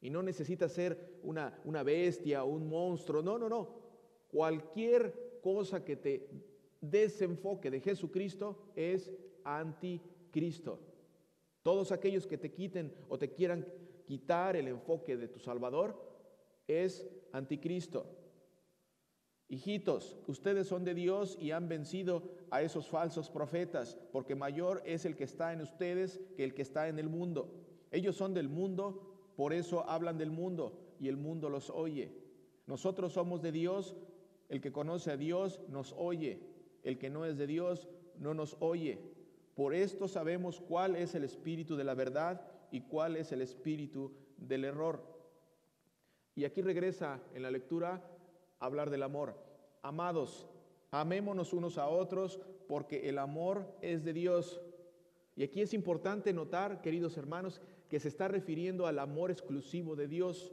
Y 0.00 0.08
no 0.08 0.22
necesita 0.22 0.66
ser 0.66 1.18
una, 1.22 1.60
una 1.66 1.82
bestia 1.82 2.42
o 2.42 2.48
un 2.48 2.66
monstruo, 2.66 3.20
no, 3.20 3.36
no, 3.36 3.50
no. 3.50 3.68
Cualquier 4.28 5.40
cosa 5.42 5.84
que 5.84 5.96
te 5.96 6.26
desenfoque 6.80 7.70
de 7.70 7.80
Jesucristo 7.80 8.72
es 8.74 9.12
anticristo. 9.44 10.80
Todos 11.66 11.90
aquellos 11.90 12.28
que 12.28 12.38
te 12.38 12.52
quiten 12.52 12.94
o 13.08 13.18
te 13.18 13.32
quieran 13.32 13.66
quitar 14.06 14.54
el 14.54 14.68
enfoque 14.68 15.16
de 15.16 15.26
tu 15.26 15.40
Salvador 15.40 16.00
es 16.68 17.04
anticristo. 17.32 18.06
Hijitos, 19.48 20.16
ustedes 20.28 20.68
son 20.68 20.84
de 20.84 20.94
Dios 20.94 21.36
y 21.40 21.50
han 21.50 21.68
vencido 21.68 22.22
a 22.52 22.62
esos 22.62 22.86
falsos 22.86 23.30
profetas, 23.30 23.98
porque 24.12 24.36
mayor 24.36 24.80
es 24.86 25.06
el 25.06 25.16
que 25.16 25.24
está 25.24 25.52
en 25.52 25.60
ustedes 25.60 26.20
que 26.36 26.44
el 26.44 26.54
que 26.54 26.62
está 26.62 26.86
en 26.86 27.00
el 27.00 27.08
mundo. 27.08 27.52
Ellos 27.90 28.14
son 28.14 28.32
del 28.32 28.48
mundo, 28.48 29.32
por 29.34 29.52
eso 29.52 29.90
hablan 29.90 30.18
del 30.18 30.30
mundo 30.30 30.94
y 31.00 31.08
el 31.08 31.16
mundo 31.16 31.50
los 31.50 31.70
oye. 31.70 32.12
Nosotros 32.68 33.12
somos 33.12 33.42
de 33.42 33.50
Dios, 33.50 33.96
el 34.50 34.60
que 34.60 34.70
conoce 34.70 35.10
a 35.10 35.16
Dios 35.16 35.60
nos 35.68 35.92
oye, 35.98 36.38
el 36.84 36.96
que 36.96 37.10
no 37.10 37.24
es 37.24 37.36
de 37.36 37.48
Dios 37.48 37.88
no 38.20 38.34
nos 38.34 38.56
oye. 38.60 39.15
Por 39.56 39.74
esto 39.74 40.06
sabemos 40.06 40.60
cuál 40.60 40.96
es 40.96 41.14
el 41.14 41.24
espíritu 41.24 41.76
de 41.76 41.84
la 41.84 41.94
verdad 41.94 42.46
y 42.70 42.82
cuál 42.82 43.16
es 43.16 43.32
el 43.32 43.40
espíritu 43.40 44.12
del 44.36 44.66
error. 44.66 45.02
Y 46.34 46.44
aquí 46.44 46.60
regresa 46.60 47.22
en 47.34 47.42
la 47.42 47.50
lectura 47.50 48.06
a 48.60 48.66
hablar 48.66 48.90
del 48.90 49.02
amor. 49.02 49.34
Amados, 49.80 50.46
amémonos 50.90 51.54
unos 51.54 51.78
a 51.78 51.88
otros 51.88 52.38
porque 52.68 53.08
el 53.08 53.16
amor 53.16 53.66
es 53.80 54.04
de 54.04 54.12
Dios. 54.12 54.60
Y 55.36 55.42
aquí 55.42 55.62
es 55.62 55.72
importante 55.72 56.34
notar, 56.34 56.82
queridos 56.82 57.16
hermanos, 57.16 57.62
que 57.88 57.98
se 57.98 58.08
está 58.08 58.28
refiriendo 58.28 58.86
al 58.86 58.98
amor 58.98 59.30
exclusivo 59.30 59.96
de 59.96 60.06
Dios, 60.06 60.52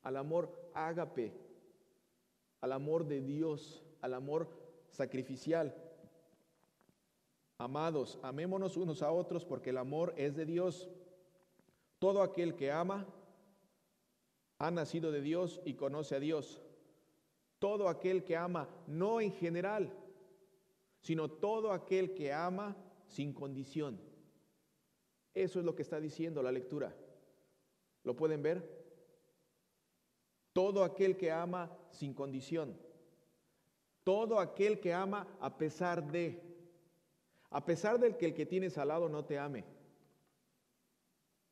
al 0.00 0.16
amor 0.16 0.70
ágape, 0.72 1.34
al 2.62 2.72
amor 2.72 3.06
de 3.06 3.20
Dios, 3.20 3.84
al 4.00 4.14
amor 4.14 4.48
sacrificial. 4.88 5.74
Amados, 7.60 8.18
amémonos 8.22 8.78
unos 8.78 9.02
a 9.02 9.12
otros 9.12 9.44
porque 9.44 9.68
el 9.68 9.76
amor 9.76 10.14
es 10.16 10.34
de 10.34 10.46
Dios. 10.46 10.88
Todo 11.98 12.22
aquel 12.22 12.56
que 12.56 12.72
ama 12.72 13.06
ha 14.58 14.70
nacido 14.70 15.12
de 15.12 15.20
Dios 15.20 15.60
y 15.66 15.74
conoce 15.74 16.16
a 16.16 16.20
Dios. 16.20 16.62
Todo 17.58 17.90
aquel 17.90 18.24
que 18.24 18.34
ama, 18.34 18.66
no 18.86 19.20
en 19.20 19.30
general, 19.30 19.92
sino 21.02 21.30
todo 21.30 21.72
aquel 21.72 22.14
que 22.14 22.32
ama 22.32 22.78
sin 23.06 23.34
condición. 23.34 24.00
Eso 25.34 25.58
es 25.58 25.64
lo 25.66 25.74
que 25.76 25.82
está 25.82 26.00
diciendo 26.00 26.42
la 26.42 26.52
lectura. 26.52 26.96
¿Lo 28.04 28.16
pueden 28.16 28.40
ver? 28.40 28.66
Todo 30.54 30.82
aquel 30.82 31.18
que 31.18 31.30
ama 31.30 31.70
sin 31.90 32.14
condición. 32.14 32.74
Todo 34.02 34.40
aquel 34.40 34.80
que 34.80 34.94
ama 34.94 35.28
a 35.40 35.58
pesar 35.58 36.10
de. 36.10 36.49
A 37.50 37.64
pesar 37.64 37.98
de 37.98 38.16
que 38.16 38.26
el 38.26 38.34
que 38.34 38.46
tienes 38.46 38.78
al 38.78 38.88
lado 38.88 39.08
no 39.08 39.24
te 39.24 39.38
ame. 39.38 39.64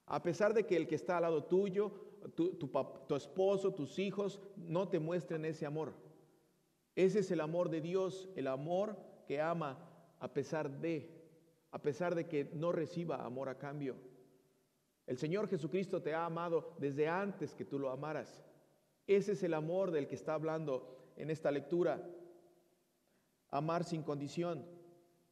A 0.07 0.23
pesar 0.23 0.55
de 0.55 0.64
que 0.64 0.76
el 0.76 0.87
que 0.87 0.95
está 0.95 1.17
al 1.17 1.23
lado 1.23 1.45
tuyo, 1.45 1.93
tu, 2.35 2.55
tu, 2.55 3.14
esposo, 3.14 3.75
tus 3.75 3.99
hijos, 3.99 4.40
no 4.57 4.88
te 4.88 5.00
muestren 5.00 5.45
ese 5.45 5.67
amor. 5.67 5.93
Ese 6.95 7.19
es 7.21 7.31
el 7.31 7.40
amor 7.40 7.69
de 7.69 7.81
Dios, 7.81 8.28
el 8.37 8.47
amor 8.47 8.97
que 9.26 9.40
ama 9.40 9.78
a 10.21 10.33
pesar 10.33 10.71
de, 10.81 11.11
a 11.73 11.83
pesar 11.83 12.14
de 12.14 12.26
que 12.26 12.50
no 12.55 12.73
reciba 12.73 13.25
amor 13.25 13.49
a 13.49 13.59
cambio. 13.59 13.97
El 15.07 15.19
Señor 15.19 15.49
Jesucristo 15.49 16.00
te 16.02 16.14
ha 16.14 16.25
amado 16.25 16.75
desde 16.78 17.09
antes 17.09 17.55
que 17.55 17.64
tú 17.64 17.78
lo 17.78 17.90
amaras. 17.90 18.45
Ese 19.07 19.33
es 19.33 19.43
el 19.43 19.55
amor 19.55 19.90
del 19.90 20.07
que 20.07 20.14
está 20.14 20.35
hablando 20.35 21.12
en 21.17 21.31
esta 21.31 21.50
lectura. 21.50 22.09
Amar 23.50 23.85
sin 23.85 24.02
condición 24.02 24.78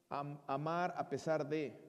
amar 0.09 0.95
a 0.97 1.09
pesar 1.09 1.49
de. 1.49 1.85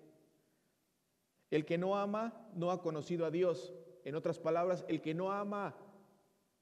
El 1.49 1.65
que 1.65 1.77
no 1.77 1.97
ama 1.97 2.49
no 2.53 2.71
ha 2.71 2.81
conocido 2.81 3.25
a 3.25 3.31
Dios. 3.31 3.73
En 4.03 4.15
otras 4.15 4.39
palabras, 4.39 4.85
el 4.87 5.01
que 5.01 5.13
no 5.13 5.31
ama 5.31 5.75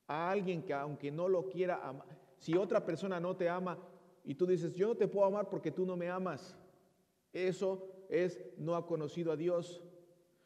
a 0.07 0.31
alguien 0.31 0.63
que 0.63 0.73
aunque 0.73 1.11
no 1.11 1.27
lo 1.27 1.47
quiera 1.49 1.87
amar, 1.87 2.05
si 2.37 2.55
otra 2.55 2.85
persona 2.85 3.19
no 3.19 3.35
te 3.35 3.49
ama 3.49 3.77
y 4.23 4.35
tú 4.35 4.45
dices, 4.45 4.73
yo 4.73 4.89
no 4.89 4.95
te 4.95 5.07
puedo 5.07 5.25
amar 5.25 5.49
porque 5.49 5.71
tú 5.71 5.85
no 5.85 5.95
me 5.95 6.09
amas, 6.09 6.55
eso 7.33 7.87
es 8.09 8.39
no 8.57 8.75
ha 8.75 8.85
conocido 8.85 9.31
a 9.31 9.35
Dios. 9.35 9.81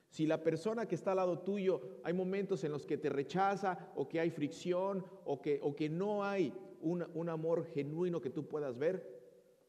Si 0.09 0.25
la 0.25 0.43
persona 0.43 0.87
que 0.87 0.95
está 0.95 1.11
al 1.11 1.17
lado 1.17 1.39
tuyo, 1.39 1.81
hay 2.03 2.13
momentos 2.13 2.63
en 2.63 2.71
los 2.71 2.85
que 2.85 2.97
te 2.97 3.09
rechaza 3.09 3.91
o 3.95 4.07
que 4.07 4.19
hay 4.19 4.31
fricción 4.31 5.05
o 5.23 5.41
que, 5.41 5.59
o 5.61 5.75
que 5.75 5.87
no 5.87 6.23
hay 6.23 6.53
un, 6.81 7.05
un 7.13 7.29
amor 7.29 7.65
genuino 7.65 8.19
que 8.19 8.29
tú 8.29 8.47
puedas 8.47 8.77
ver, 8.77 9.18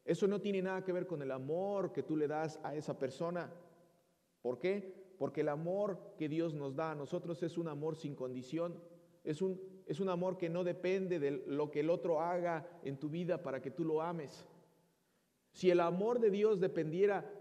eso 0.05 0.27
no 0.27 0.41
tiene 0.41 0.61
nada 0.61 0.83
que 0.83 0.93
ver 0.93 1.05
con 1.05 1.21
el 1.21 1.31
amor 1.31 1.91
que 1.91 2.03
tú 2.03 2.15
le 2.17 2.27
das 2.27 2.59
a 2.63 2.75
esa 2.75 2.97
persona. 2.97 3.51
¿Por 4.41 4.57
qué? 4.57 4.93
Porque 5.17 5.41
el 5.41 5.49
amor 5.49 6.15
que 6.17 6.27
Dios 6.27 6.53
nos 6.53 6.75
da 6.75 6.91
a 6.91 6.95
nosotros 6.95 7.43
es 7.43 7.57
un 7.57 7.67
amor 7.67 7.95
sin 7.95 8.15
condición. 8.15 8.81
Es 9.23 9.41
un, 9.41 9.61
es 9.85 9.99
un 9.99 10.09
amor 10.09 10.37
que 10.37 10.49
no 10.49 10.63
depende 10.63 11.19
de 11.19 11.43
lo 11.45 11.69
que 11.69 11.81
el 11.81 11.91
otro 11.91 12.21
haga 12.21 12.67
en 12.83 12.97
tu 12.97 13.09
vida 13.09 13.43
para 13.43 13.61
que 13.61 13.69
tú 13.69 13.85
lo 13.85 14.01
ames. 14.01 14.47
Si 15.51 15.69
el 15.69 15.79
amor 15.79 16.19
de 16.19 16.31
Dios 16.31 16.59
dependiera 16.59 17.31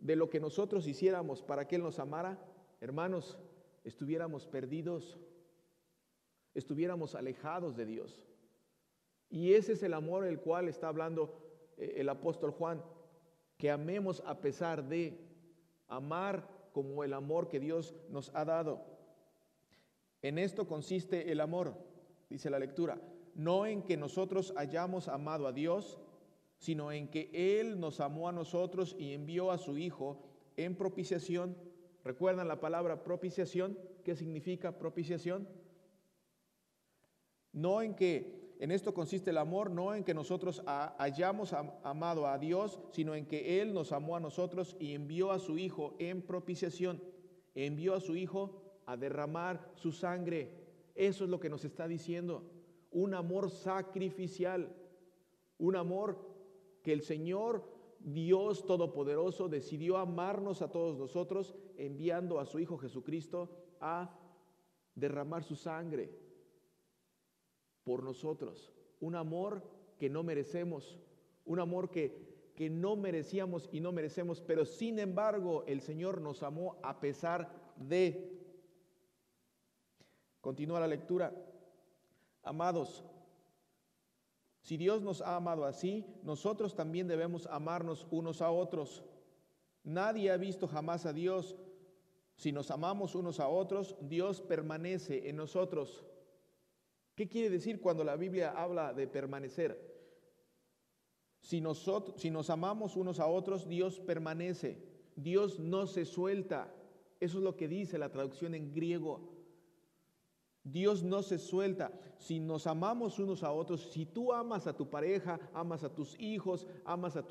de 0.00 0.16
lo 0.16 0.28
que 0.28 0.40
nosotros 0.40 0.86
hiciéramos 0.86 1.42
para 1.42 1.68
que 1.68 1.76
Él 1.76 1.82
nos 1.82 2.00
amara, 2.00 2.38
hermanos, 2.80 3.38
estuviéramos 3.84 4.46
perdidos, 4.46 5.18
estuviéramos 6.54 7.14
alejados 7.14 7.76
de 7.76 7.86
Dios. 7.86 8.24
Y 9.30 9.52
ese 9.52 9.74
es 9.74 9.82
el 9.82 9.94
amor 9.94 10.24
el 10.24 10.40
cual 10.40 10.68
está 10.68 10.88
hablando 10.88 11.47
el 11.78 12.08
apóstol 12.08 12.50
Juan, 12.50 12.82
que 13.56 13.70
amemos 13.70 14.22
a 14.26 14.40
pesar 14.40 14.88
de 14.88 15.18
amar 15.88 16.48
como 16.72 17.02
el 17.02 17.12
amor 17.12 17.48
que 17.48 17.60
Dios 17.60 17.94
nos 18.10 18.30
ha 18.34 18.44
dado. 18.44 18.84
En 20.22 20.38
esto 20.38 20.66
consiste 20.66 21.32
el 21.32 21.40
amor, 21.40 21.74
dice 22.28 22.50
la 22.50 22.58
lectura, 22.58 23.00
no 23.34 23.66
en 23.66 23.82
que 23.82 23.96
nosotros 23.96 24.52
hayamos 24.56 25.08
amado 25.08 25.46
a 25.46 25.52
Dios, 25.52 26.00
sino 26.58 26.90
en 26.92 27.08
que 27.08 27.30
Él 27.32 27.78
nos 27.78 28.00
amó 28.00 28.28
a 28.28 28.32
nosotros 28.32 28.96
y 28.98 29.12
envió 29.12 29.50
a 29.50 29.58
su 29.58 29.78
Hijo 29.78 30.20
en 30.56 30.76
propiciación. 30.76 31.56
¿Recuerdan 32.04 32.48
la 32.48 32.60
palabra 32.60 33.04
propiciación? 33.04 33.78
¿Qué 34.04 34.16
significa 34.16 34.78
propiciación? 34.78 35.48
No 37.52 37.82
en 37.82 37.94
que 37.94 38.37
en 38.60 38.72
esto 38.72 38.92
consiste 38.92 39.30
el 39.30 39.38
amor, 39.38 39.70
no 39.70 39.94
en 39.94 40.02
que 40.02 40.14
nosotros 40.14 40.62
hayamos 40.66 41.52
amado 41.52 42.26
a 42.26 42.38
Dios, 42.38 42.80
sino 42.90 43.14
en 43.14 43.24
que 43.24 43.60
Él 43.60 43.72
nos 43.72 43.92
amó 43.92 44.16
a 44.16 44.20
nosotros 44.20 44.76
y 44.80 44.94
envió 44.94 45.30
a 45.30 45.38
su 45.38 45.58
Hijo 45.58 45.94
en 46.00 46.22
propiciación. 46.22 47.00
Envió 47.54 47.94
a 47.94 48.00
su 48.00 48.16
Hijo 48.16 48.80
a 48.84 48.96
derramar 48.96 49.70
su 49.76 49.92
sangre. 49.92 50.50
Eso 50.96 51.22
es 51.22 51.30
lo 51.30 51.38
que 51.38 51.48
nos 51.48 51.64
está 51.64 51.86
diciendo. 51.86 52.50
Un 52.90 53.14
amor 53.14 53.48
sacrificial. 53.48 54.74
Un 55.58 55.76
amor 55.76 56.18
que 56.82 56.92
el 56.92 57.02
Señor 57.02 57.62
Dios 58.00 58.66
Todopoderoso 58.66 59.48
decidió 59.48 59.98
amarnos 59.98 60.62
a 60.62 60.70
todos 60.72 60.98
nosotros, 60.98 61.54
enviando 61.76 62.40
a 62.40 62.46
su 62.46 62.58
Hijo 62.58 62.76
Jesucristo 62.76 63.50
a 63.80 64.18
derramar 64.96 65.44
su 65.44 65.54
sangre 65.54 66.27
por 67.88 68.02
nosotros. 68.02 68.70
Un 69.00 69.14
amor 69.14 69.62
que 69.98 70.10
no 70.10 70.22
merecemos, 70.22 70.98
un 71.46 71.58
amor 71.58 71.88
que, 71.88 72.52
que 72.54 72.68
no 72.68 72.96
merecíamos 72.96 73.66
y 73.72 73.80
no 73.80 73.92
merecemos, 73.92 74.42
pero 74.42 74.66
sin 74.66 74.98
embargo 74.98 75.64
el 75.66 75.80
Señor 75.80 76.20
nos 76.20 76.42
amó 76.42 76.76
a 76.82 77.00
pesar 77.00 77.50
de. 77.76 78.30
Continúa 80.42 80.80
la 80.80 80.86
lectura. 80.86 81.34
Amados, 82.42 83.02
si 84.60 84.76
Dios 84.76 85.00
nos 85.00 85.22
ha 85.22 85.36
amado 85.36 85.64
así, 85.64 86.04
nosotros 86.22 86.74
también 86.74 87.08
debemos 87.08 87.46
amarnos 87.46 88.06
unos 88.10 88.42
a 88.42 88.50
otros. 88.50 89.02
Nadie 89.82 90.30
ha 90.30 90.36
visto 90.36 90.68
jamás 90.68 91.06
a 91.06 91.14
Dios. 91.14 91.56
Si 92.36 92.52
nos 92.52 92.70
amamos 92.70 93.14
unos 93.14 93.40
a 93.40 93.48
otros, 93.48 93.96
Dios 94.02 94.42
permanece 94.42 95.30
en 95.30 95.36
nosotros 95.36 96.04
¿Qué 97.18 97.28
quiere 97.28 97.50
decir 97.50 97.80
cuando 97.80 98.04
la 98.04 98.14
Biblia 98.14 98.52
habla 98.52 98.94
de 98.94 99.08
permanecer? 99.08 99.76
Si, 101.40 101.60
nosotros, 101.60 102.14
si 102.20 102.30
nos 102.30 102.48
amamos 102.48 102.94
unos 102.94 103.18
a 103.18 103.26
otros, 103.26 103.66
Dios 103.66 103.98
permanece. 103.98 104.80
Dios 105.16 105.58
no 105.58 105.88
se 105.88 106.04
suelta. 106.04 106.72
Eso 107.18 107.38
es 107.38 107.42
lo 107.42 107.56
que 107.56 107.66
dice 107.66 107.98
la 107.98 108.12
traducción 108.12 108.54
en 108.54 108.72
griego. 108.72 109.32
Dios 110.62 111.02
no 111.02 111.24
se 111.24 111.38
suelta. 111.40 111.90
Si 112.18 112.38
nos 112.38 112.68
amamos 112.68 113.18
unos 113.18 113.42
a 113.42 113.50
otros, 113.50 113.90
si 113.90 114.06
tú 114.06 114.32
amas 114.32 114.68
a 114.68 114.76
tu 114.76 114.88
pareja, 114.88 115.40
amas 115.52 115.82
a 115.82 115.92
tus 115.92 116.14
hijos, 116.20 116.68
amas 116.84 117.16
a, 117.16 117.26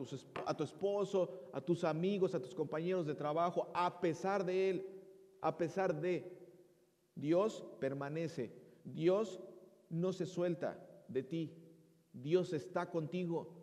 a 0.45 0.57
tu 0.57 0.63
esposo, 0.65 1.29
a 1.53 1.61
tus 1.61 1.85
amigos, 1.85 2.35
a 2.35 2.41
tus 2.41 2.53
compañeros 2.53 3.07
de 3.07 3.15
trabajo, 3.15 3.69
a 3.73 4.01
pesar 4.01 4.43
de 4.43 4.69
Él, 4.69 4.85
a 5.39 5.55
pesar 5.55 6.01
de, 6.01 6.37
Dios 7.15 7.63
permanece. 7.79 8.51
Dios 8.83 9.39
no 9.89 10.13
se 10.13 10.25
suelta 10.25 10.83
de 11.07 11.23
ti. 11.23 11.53
Dios 12.13 12.53
está 12.53 12.89
contigo. 12.89 13.53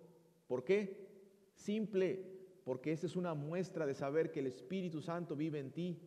¿Por 0.47 0.65
qué? 0.65 1.09
Simple, 1.55 2.35
porque 2.65 2.93
esa 2.93 3.07
es 3.07 3.17
una 3.17 3.35
muestra 3.35 3.87
de 3.87 3.95
saber 3.95 4.31
que 4.31 4.41
el 4.41 4.47
Espíritu 4.47 5.01
Santo 5.01 5.37
vive 5.37 5.59
en 5.59 5.73
ti 5.73 6.01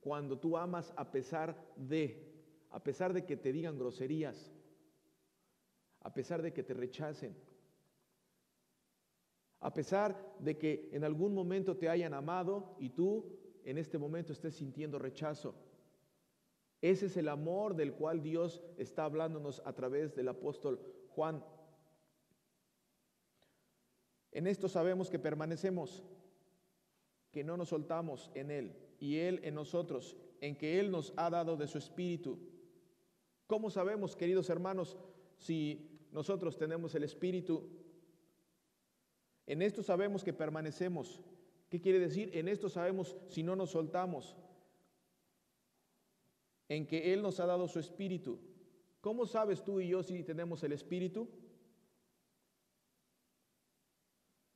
cuando 0.00 0.38
tú 0.38 0.56
amas 0.56 0.92
a 0.96 1.10
pesar 1.10 1.56
de, 1.76 2.30
a 2.70 2.82
pesar 2.82 3.12
de 3.12 3.24
que 3.24 3.36
te 3.36 3.52
digan 3.52 3.78
groserías, 3.78 4.52
a 6.00 6.12
pesar 6.12 6.42
de 6.42 6.52
que 6.52 6.62
te 6.62 6.74
rechacen, 6.74 7.34
a 9.60 9.72
pesar 9.72 10.36
de 10.40 10.58
que 10.58 10.90
en 10.92 11.04
algún 11.04 11.32
momento 11.32 11.78
te 11.78 11.88
hayan 11.88 12.12
amado 12.12 12.76
y 12.78 12.90
tú 12.90 13.38
en 13.64 13.78
este 13.78 13.96
momento 13.96 14.34
estés 14.34 14.54
sintiendo 14.54 14.98
rechazo. 14.98 15.54
Ese 16.84 17.06
es 17.06 17.16
el 17.16 17.30
amor 17.30 17.76
del 17.76 17.94
cual 17.94 18.22
Dios 18.22 18.62
está 18.76 19.06
hablándonos 19.06 19.62
a 19.64 19.72
través 19.72 20.14
del 20.14 20.28
apóstol 20.28 20.78
Juan. 21.08 21.42
En 24.32 24.46
esto 24.46 24.68
sabemos 24.68 25.08
que 25.08 25.18
permanecemos, 25.18 26.04
que 27.32 27.42
no 27.42 27.56
nos 27.56 27.70
soltamos 27.70 28.30
en 28.34 28.50
Él 28.50 28.76
y 29.00 29.16
Él 29.16 29.40
en 29.44 29.54
nosotros, 29.54 30.14
en 30.42 30.58
que 30.58 30.78
Él 30.78 30.90
nos 30.90 31.14
ha 31.16 31.30
dado 31.30 31.56
de 31.56 31.68
su 31.68 31.78
Espíritu. 31.78 32.38
¿Cómo 33.46 33.70
sabemos, 33.70 34.14
queridos 34.14 34.50
hermanos, 34.50 34.98
si 35.38 36.06
nosotros 36.12 36.58
tenemos 36.58 36.94
el 36.94 37.04
Espíritu? 37.04 37.66
En 39.46 39.62
esto 39.62 39.82
sabemos 39.82 40.22
que 40.22 40.34
permanecemos. 40.34 41.22
¿Qué 41.70 41.80
quiere 41.80 41.98
decir? 41.98 42.28
En 42.36 42.46
esto 42.46 42.68
sabemos 42.68 43.16
si 43.28 43.42
no 43.42 43.56
nos 43.56 43.70
soltamos 43.70 44.36
en 46.68 46.86
que 46.86 47.12
Él 47.12 47.22
nos 47.22 47.40
ha 47.40 47.46
dado 47.46 47.68
su 47.68 47.78
espíritu. 47.78 48.38
¿Cómo 49.00 49.26
sabes 49.26 49.62
tú 49.62 49.80
y 49.80 49.88
yo 49.88 50.02
si 50.02 50.22
tenemos 50.22 50.62
el 50.62 50.72
espíritu? 50.72 51.28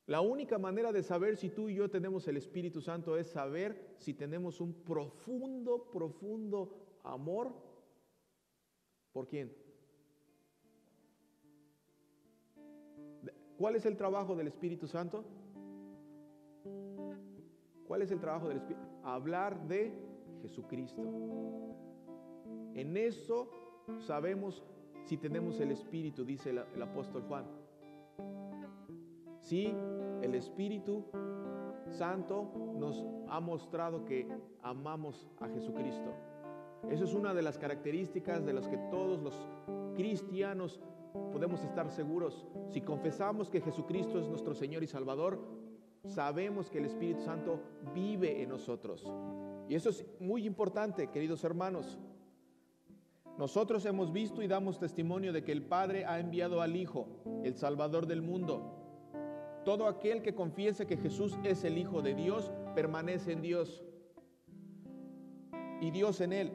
La 0.09 0.23
única 0.23 0.59
manera 0.59 0.91
de 0.91 1.03
saber 1.03 1.37
si 1.37 1.51
tú 1.51 1.69
y 1.69 1.75
yo 1.75 1.91
tenemos 1.91 2.27
el 2.29 2.39
Espíritu 2.39 2.81
Santo 2.81 3.19
es 3.19 3.27
saber 3.27 3.95
si 3.99 4.15
tenemos 4.15 4.59
un 4.59 4.73
profundo, 4.73 5.91
profundo 5.91 6.99
amor. 7.05 7.53
¿Por 9.13 9.29
quién? 9.29 9.55
¿Cuál 13.59 13.77
es 13.77 13.85
el 13.85 13.99
trabajo 13.99 14.35
del 14.35 14.47
Espíritu 14.47 14.87
Santo? 14.87 15.27
¿Cuál 17.87 18.01
es 18.01 18.11
el 18.11 18.19
trabajo 18.19 18.49
del 18.49 18.57
Espíritu? 18.57 18.87
Hablar 19.03 19.69
de 19.69 19.93
Jesucristo. 20.41 21.03
En 22.79 22.97
eso 22.97 23.49
sabemos 23.99 24.63
si 25.03 25.17
tenemos 25.17 25.59
el 25.59 25.73
Espíritu, 25.73 26.25
dice 26.25 26.51
el, 26.51 26.81
apóstol 26.81 27.25
Juan. 27.27 27.45
Si 29.41 29.75
el 30.23 30.33
Espíritu 30.37 31.05
Santo 31.89 32.73
nos 32.77 33.05
ha 33.29 33.41
mostrado 33.41 34.05
que 34.05 34.29
amamos 34.63 35.27
a 35.41 35.49
Jesucristo. 35.49 36.15
Eso 36.89 37.03
es 37.03 37.15
una 37.15 37.35
de 37.35 37.43
las 37.43 37.59
características 37.59 38.47
de 38.47 38.53
las 38.53 38.69
que 38.69 38.79
todos 38.93 39.21
los 39.23 39.35
cristianos 39.97 40.81
podemos 41.33 41.65
estar 41.65 41.91
seguros. 41.91 42.47
Si 42.69 42.83
confesamos 42.83 43.51
que 43.51 43.61
Jesucristo 43.61 44.21
es 44.21 44.29
nuestro 44.29 44.55
Señor 44.55 44.85
y 44.85 44.87
Salvador, 44.87 45.41
sabemos 46.05 46.71
que 46.71 46.79
el 46.79 46.85
Espíritu 46.85 47.23
Santo 47.23 47.61
vive 47.93 48.41
en 48.41 48.51
nosotros. 48.51 49.13
Y 49.69 49.75
eso 49.75 49.91
es 49.91 50.07
muy 50.21 50.47
importante, 50.47 51.09
queridos 51.09 51.43
hermanos. 51.43 51.99
Nosotros 53.39 53.87
hemos 53.87 54.13
visto 54.13 54.43
y 54.43 54.49
damos 54.49 54.81
testimonio 54.81 55.33
de 55.33 55.45
que 55.45 55.53
el 55.53 55.63
Padre 55.63 56.05
ha 56.05 56.19
enviado 56.19 56.61
al 56.61 56.75
Hijo, 56.75 57.07
el 57.45 57.55
Salvador 57.55 58.07
del 58.07 58.21
mundo. 58.21 58.75
Todo 59.65 59.87
aquel 59.87 60.23
que 60.23 60.35
confiese 60.35 60.87
que 60.87 60.97
Jesús 60.97 61.39
es 61.45 61.63
el 61.63 61.79
Hijo 61.79 62.03
de 62.03 62.15
Dios, 62.15 62.51
permanece 62.75 63.31
en 63.31 63.41
Dios 63.41 63.85
y 65.81 65.93
Dios 65.93 66.21
en 66.21 66.33
él. 66.33 66.53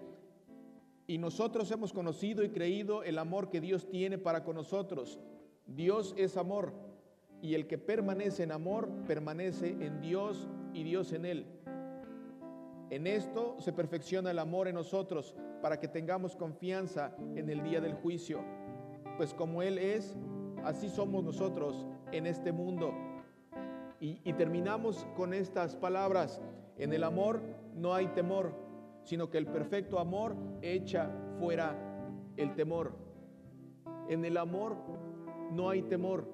Y 1.07 1.19
nosotros 1.19 1.71
hemos 1.71 1.93
conocido 1.93 2.43
y 2.43 2.49
creído 2.49 3.03
el 3.03 3.17
amor 3.17 3.49
que 3.49 3.61
Dios 3.61 3.89
tiene 3.89 4.17
para 4.17 4.43
con 4.43 4.57
nosotros. 4.57 5.21
Dios 5.65 6.13
es 6.17 6.35
amor 6.35 6.73
y 7.41 7.53
el 7.53 7.65
que 7.65 7.77
permanece 7.77 8.43
en 8.43 8.51
amor 8.51 8.89
permanece 9.07 9.69
en 9.69 10.01
Dios 10.01 10.49
y 10.73 10.83
Dios 10.83 11.13
en 11.13 11.25
él. 11.25 11.62
En 12.93 13.07
esto 13.07 13.55
se 13.57 13.73
perfecciona 13.73 14.29
el 14.29 14.37
amor 14.37 14.67
en 14.67 14.75
nosotros 14.75 15.33
para 15.63 15.79
que 15.79 15.87
tengamos 15.87 16.35
confianza 16.35 17.11
en 17.35 17.49
el 17.49 17.63
día 17.63 17.81
del 17.81 17.95
juicio. 17.95 18.41
Pues 19.17 19.33
como 19.33 19.63
Él 19.63 19.79
es, 19.79 20.15
así 20.63 20.89
somos 20.89 21.23
nosotros 21.23 21.87
en 22.11 22.27
este 22.27 22.51
mundo. 22.51 22.93
Y, 23.99 24.31
terminamos 24.33 25.07
con 25.15 25.33
estas 25.33 25.75
palabras. 25.75 26.39
En 26.77 26.93
el 26.93 27.03
amor 27.03 27.41
no 27.73 27.95
hay 27.95 28.09
temor, 28.09 28.53
sino 29.01 29.27
que 29.31 29.39
el 29.39 29.47
perfecto 29.47 29.97
amor 29.97 30.35
echa 30.61 31.09
fuera 31.39 31.75
el 32.37 32.53
temor. 32.53 32.93
En 34.07 34.23
el 34.23 34.37
amor 34.37 34.77
no 35.51 35.67
hay 35.67 35.81
temor. 35.81 36.27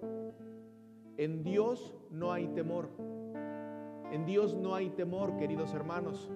En 1.16 1.42
Dios 1.42 1.96
no 2.12 2.34
hay 2.34 2.50
temor. 2.50 2.90
En 4.12 4.26
Dios 4.26 4.56
no 4.56 4.76
hay 4.76 4.90
temor, 4.90 5.38
queridos 5.38 5.74
hermanos. 5.74 6.30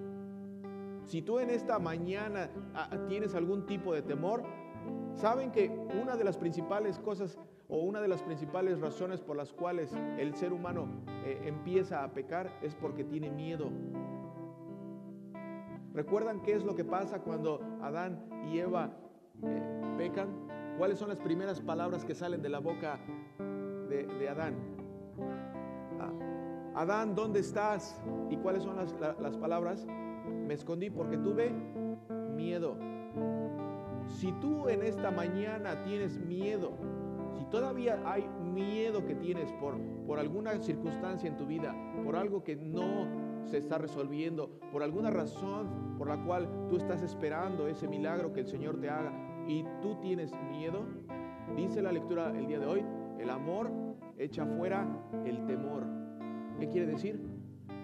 Si 1.04 1.20
tú 1.22 1.38
en 1.38 1.50
esta 1.50 1.78
mañana 1.78 2.50
ah, 2.74 2.88
tienes 3.08 3.34
algún 3.34 3.66
tipo 3.66 3.94
de 3.94 4.02
temor, 4.02 4.42
saben 5.14 5.52
que 5.52 5.68
una 6.00 6.16
de 6.16 6.24
las 6.24 6.36
principales 6.36 6.98
cosas 6.98 7.38
o 7.68 7.78
una 7.78 8.00
de 8.00 8.08
las 8.08 8.22
principales 8.22 8.80
razones 8.80 9.20
por 9.20 9.36
las 9.36 9.52
cuales 9.52 9.92
el 10.18 10.34
ser 10.34 10.52
humano 10.52 10.88
eh, 11.24 11.42
empieza 11.44 12.04
a 12.04 12.12
pecar 12.12 12.58
es 12.62 12.74
porque 12.74 13.04
tiene 13.04 13.30
miedo. 13.30 13.70
¿Recuerdan 15.92 16.40
qué 16.42 16.54
es 16.54 16.64
lo 16.64 16.74
que 16.74 16.84
pasa 16.84 17.20
cuando 17.20 17.60
Adán 17.82 18.24
y 18.50 18.58
Eva 18.58 18.90
eh, 19.42 19.94
pecan? 19.96 20.28
¿Cuáles 20.78 20.98
son 20.98 21.08
las 21.08 21.18
primeras 21.18 21.60
palabras 21.60 22.04
que 22.04 22.14
salen 22.14 22.42
de 22.42 22.48
la 22.48 22.58
boca 22.58 22.98
de, 23.88 24.28
Adán? 24.28 24.56
Ah, 26.00 26.80
Adán, 26.80 27.14
¿dónde 27.14 27.40
estás? 27.40 28.00
¿Y 28.28 28.36
cuáles 28.38 28.64
son 28.64 28.76
las, 28.76 28.92
las 29.20 29.36
palabras? 29.36 29.86
Me 30.46 30.54
escondí 30.54 30.90
porque 30.90 31.16
tuve 31.18 31.52
miedo. 32.34 32.76
Si 34.06 34.32
tú 34.32 34.68
en 34.68 34.82
esta 34.82 35.10
mañana 35.10 35.82
tienes 35.84 36.18
miedo, 36.18 36.72
Si 37.38 37.44
todavía 37.46 38.00
hay 38.04 38.28
miedo 38.28 39.04
que 39.04 39.16
tienes 39.16 39.50
por, 39.54 39.76
por 40.06 40.20
alguna 40.20 40.56
circunstancia 40.62 41.28
en 41.28 41.36
tu 41.36 41.46
vida, 41.46 41.74
por 42.04 42.14
algo 42.14 42.44
que 42.44 42.54
no 42.54 43.08
se 43.44 43.58
está 43.58 43.76
resolviendo, 43.78 44.50
por 44.70 44.82
alguna 44.82 45.10
razón 45.10 45.96
por 45.98 46.08
la 46.08 46.22
cual 46.24 46.48
tú 46.68 46.76
estás 46.76 47.02
esperando 47.02 47.66
ese 47.66 47.88
milagro 47.88 48.32
que 48.32 48.40
el 48.40 48.46
Señor 48.46 48.80
te 48.80 48.88
haga 48.88 49.12
y 49.48 49.64
tú 49.82 49.96
tienes 50.00 50.32
miedo, 50.50 50.86
dice 51.56 51.82
la 51.82 51.92
lectura 51.92 52.30
el 52.36 52.46
día 52.46 52.60
de 52.60 52.66
hoy, 52.66 52.84
el 53.18 53.30
amor 53.30 53.70
echa 54.16 54.46
fuera 54.46 54.86
el 55.24 55.44
temor. 55.46 55.84
¿Qué 56.58 56.68
quiere 56.68 56.86
decir? 56.86 57.33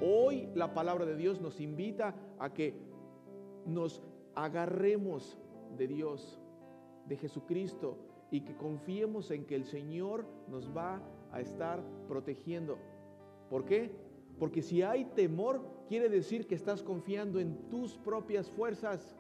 Hoy 0.01 0.49
la 0.55 0.73
palabra 0.73 1.05
de 1.05 1.15
Dios 1.15 1.41
nos 1.41 1.61
invita 1.61 2.15
a 2.39 2.53
que 2.53 2.75
nos 3.67 4.03
agarremos 4.35 5.39
de 5.77 5.87
Dios, 5.87 6.41
de 7.07 7.17
Jesucristo, 7.17 7.99
y 8.31 8.41
que 8.43 8.57
confiemos 8.57 9.31
en 9.31 9.45
que 9.45 9.57
el 9.57 9.65
Señor 9.65 10.25
nos 10.49 10.75
va 10.75 11.03
a 11.33 11.41
estar 11.41 11.83
protegiendo. 12.09 12.79
¿Por 13.51 13.65
qué? 13.65 13.91
Porque 14.39 14.63
si 14.63 14.83
hay 14.83 15.05
temor, 15.05 15.61
quiere 15.87 16.09
decir 16.09 16.47
que 16.47 16.55
estás 16.55 16.83
confiando 16.83 17.39
en 17.39 17.69
tus 17.69 17.99
propias 17.99 18.51
fuerzas. 18.51 19.17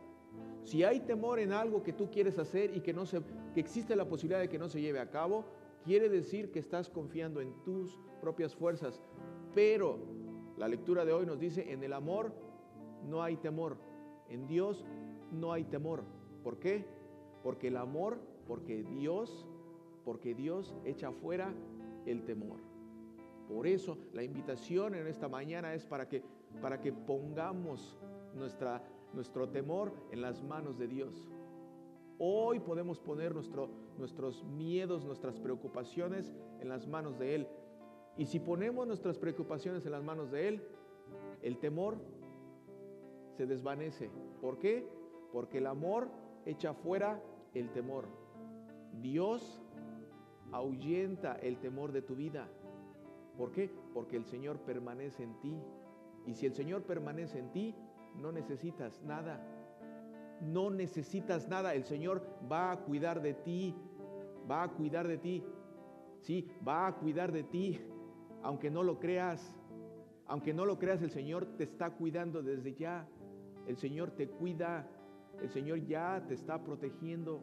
Si 0.64 0.83
hay 0.85 1.01
temor 1.01 1.40
en 1.40 1.53
algo 1.53 1.83
que 1.83 1.93
tú 1.93 2.11
quieres 2.11 2.38
hacer 2.38 2.75
y 2.75 2.81
que 2.81 2.95
no 2.95 3.05
se 3.05 3.21
que 3.53 3.61
existe 3.61 3.97
la 3.97 4.09
posibilidad 4.09 4.40
de 4.40 4.49
que 4.49 4.59
no 4.59 4.69
se 4.69 4.81
lleve 4.81 5.01
a 5.01 5.11
cabo, 5.11 5.45
quiere 5.85 6.09
decir 6.09 6.53
que 6.53 6.61
estás 6.61 6.88
confiando 6.88 7.40
en 7.40 7.53
tus 7.64 7.99
propias 8.21 8.55
fuerzas. 8.55 9.03
Pero 9.55 9.99
la 10.61 10.68
lectura 10.68 11.07
de 11.07 11.12
hoy 11.14 11.25
nos 11.25 11.40
dice, 11.40 11.73
en 11.73 11.83
el 11.83 11.94
amor 11.94 12.35
no 13.09 13.23
hay 13.23 13.38
temor, 13.38 13.79
en 14.29 14.46
Dios 14.46 14.85
no 15.33 15.55
hay 15.55 15.64
temor. 15.64 16.05
¿Por 16.44 16.59
qué? 16.59 16.85
Porque 17.42 17.68
el 17.68 17.79
amor, 17.79 18.20
porque 18.46 18.83
Dios, 18.83 19.49
porque 20.05 20.35
Dios 20.35 20.77
echa 20.85 21.12
fuera 21.12 21.55
el 22.05 22.27
temor. 22.27 22.59
Por 23.49 23.66
eso 23.66 23.96
la 24.12 24.23
invitación 24.23 24.94
en 24.94 25.07
esta 25.07 25.31
mañana 25.31 25.73
es 25.73 25.87
para 25.87 26.07
que, 26.07 26.23
para 26.61 26.79
que 26.79 26.92
pongamos 26.92 27.96
nuestra, 28.35 28.85
nuestro 29.14 29.49
temor 29.49 29.94
en 30.11 30.20
las 30.20 30.42
manos 30.42 30.77
de 30.77 30.88
Dios. 30.88 31.27
Hoy 32.18 32.61
podemos 32.61 33.01
poner 33.01 33.33
nuestro, 33.33 33.70
nuestros 33.96 34.44
miedos, 34.44 35.07
nuestras 35.07 35.40
preocupaciones 35.40 36.35
en 36.61 36.68
las 36.68 36.87
manos 36.87 37.18
de 37.18 37.35
Él. 37.35 37.49
Y 38.20 38.26
si 38.26 38.38
ponemos 38.38 38.87
nuestras 38.87 39.16
preocupaciones 39.16 39.87
en 39.87 39.92
las 39.92 40.04
manos 40.04 40.30
de 40.30 40.46
Él, 40.46 40.62
el 41.40 41.56
temor 41.56 41.96
se 43.35 43.46
desvanece. 43.46 44.11
¿Por 44.42 44.59
qué? 44.59 44.87
Porque 45.33 45.56
el 45.56 45.66
amor 45.66 46.11
echa 46.44 46.74
fuera 46.74 47.18
el 47.54 47.70
temor. 47.70 48.04
Dios 49.00 49.62
ahuyenta 50.52 51.37
el 51.37 51.56
temor 51.61 51.92
de 51.92 52.02
tu 52.02 52.14
vida. 52.14 52.46
¿Por 53.38 53.52
qué? 53.52 53.70
Porque 53.94 54.18
el 54.18 54.26
Señor 54.26 54.59
permanece 54.59 55.22
en 55.22 55.40
ti. 55.40 55.59
Y 56.26 56.35
si 56.35 56.44
el 56.44 56.52
Señor 56.52 56.83
permanece 56.83 57.38
en 57.38 57.50
ti, 57.52 57.74
no 58.18 58.33
necesitas 58.33 59.02
nada. 59.02 59.42
No 60.42 60.68
necesitas 60.68 61.48
nada. 61.48 61.74
El 61.74 61.85
Señor 61.85 62.20
va 62.52 62.72
a 62.72 62.80
cuidar 62.80 63.22
de 63.22 63.33
ti. 63.33 63.74
Va 64.50 64.64
a 64.64 64.72
cuidar 64.72 65.09
de 65.09 65.16
ti. 65.16 65.42
Sí, 66.20 66.46
va 66.68 66.87
a 66.87 66.96
cuidar 66.96 67.33
de 67.33 67.44
ti. 67.44 67.80
Aunque 68.42 68.70
no 68.70 68.83
lo 68.83 68.98
creas. 68.98 69.57
Aunque 70.26 70.55
no 70.55 70.64
lo 70.64 70.79
creas, 70.79 71.03
el 71.03 71.11
Señor 71.11 71.46
te 71.57 71.64
está 71.64 71.90
cuidando 71.90 72.42
desde 72.42 72.74
ya. 72.74 73.07
El 73.66 73.76
Señor 73.76 74.11
te 74.12 74.29
cuida. 74.29 74.88
El 75.40 75.50
Señor 75.50 75.85
ya 75.87 76.24
te 76.26 76.35
está 76.35 76.62
protegiendo. 76.62 77.42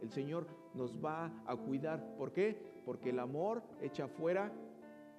El 0.00 0.10
Señor 0.10 0.46
nos 0.74 0.96
va 1.02 1.32
a 1.46 1.56
cuidar. 1.56 2.16
¿Por 2.16 2.32
qué? 2.32 2.58
Porque 2.84 3.10
el 3.10 3.18
amor 3.18 3.62
echa 3.80 4.08
fuera 4.08 4.52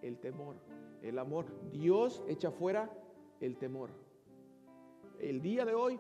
el 0.02 0.18
temor. 0.20 0.56
El 1.02 1.20
amor. 1.20 1.46
Dios 1.72 2.24
echa 2.28 2.52
fuera 2.52 2.90
el 3.40 3.58
temor. 3.58 3.90
El 5.20 5.42
día 5.42 5.66
de 5.66 5.74
hoy, 5.74 6.00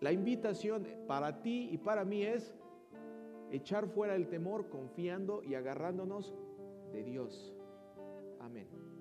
la 0.00 0.12
invitación 0.12 0.86
para 1.06 1.42
ti 1.42 1.68
y 1.72 1.78
para 1.78 2.04
mí 2.04 2.22
es 2.22 2.54
echar 3.50 3.88
fuera 3.88 4.14
el 4.14 4.28
temor 4.28 4.68
confiando 4.68 5.42
y 5.42 5.54
agarrándonos 5.54 6.34
de 6.92 7.02
Dios. 7.02 7.54
Amen. 8.44 8.93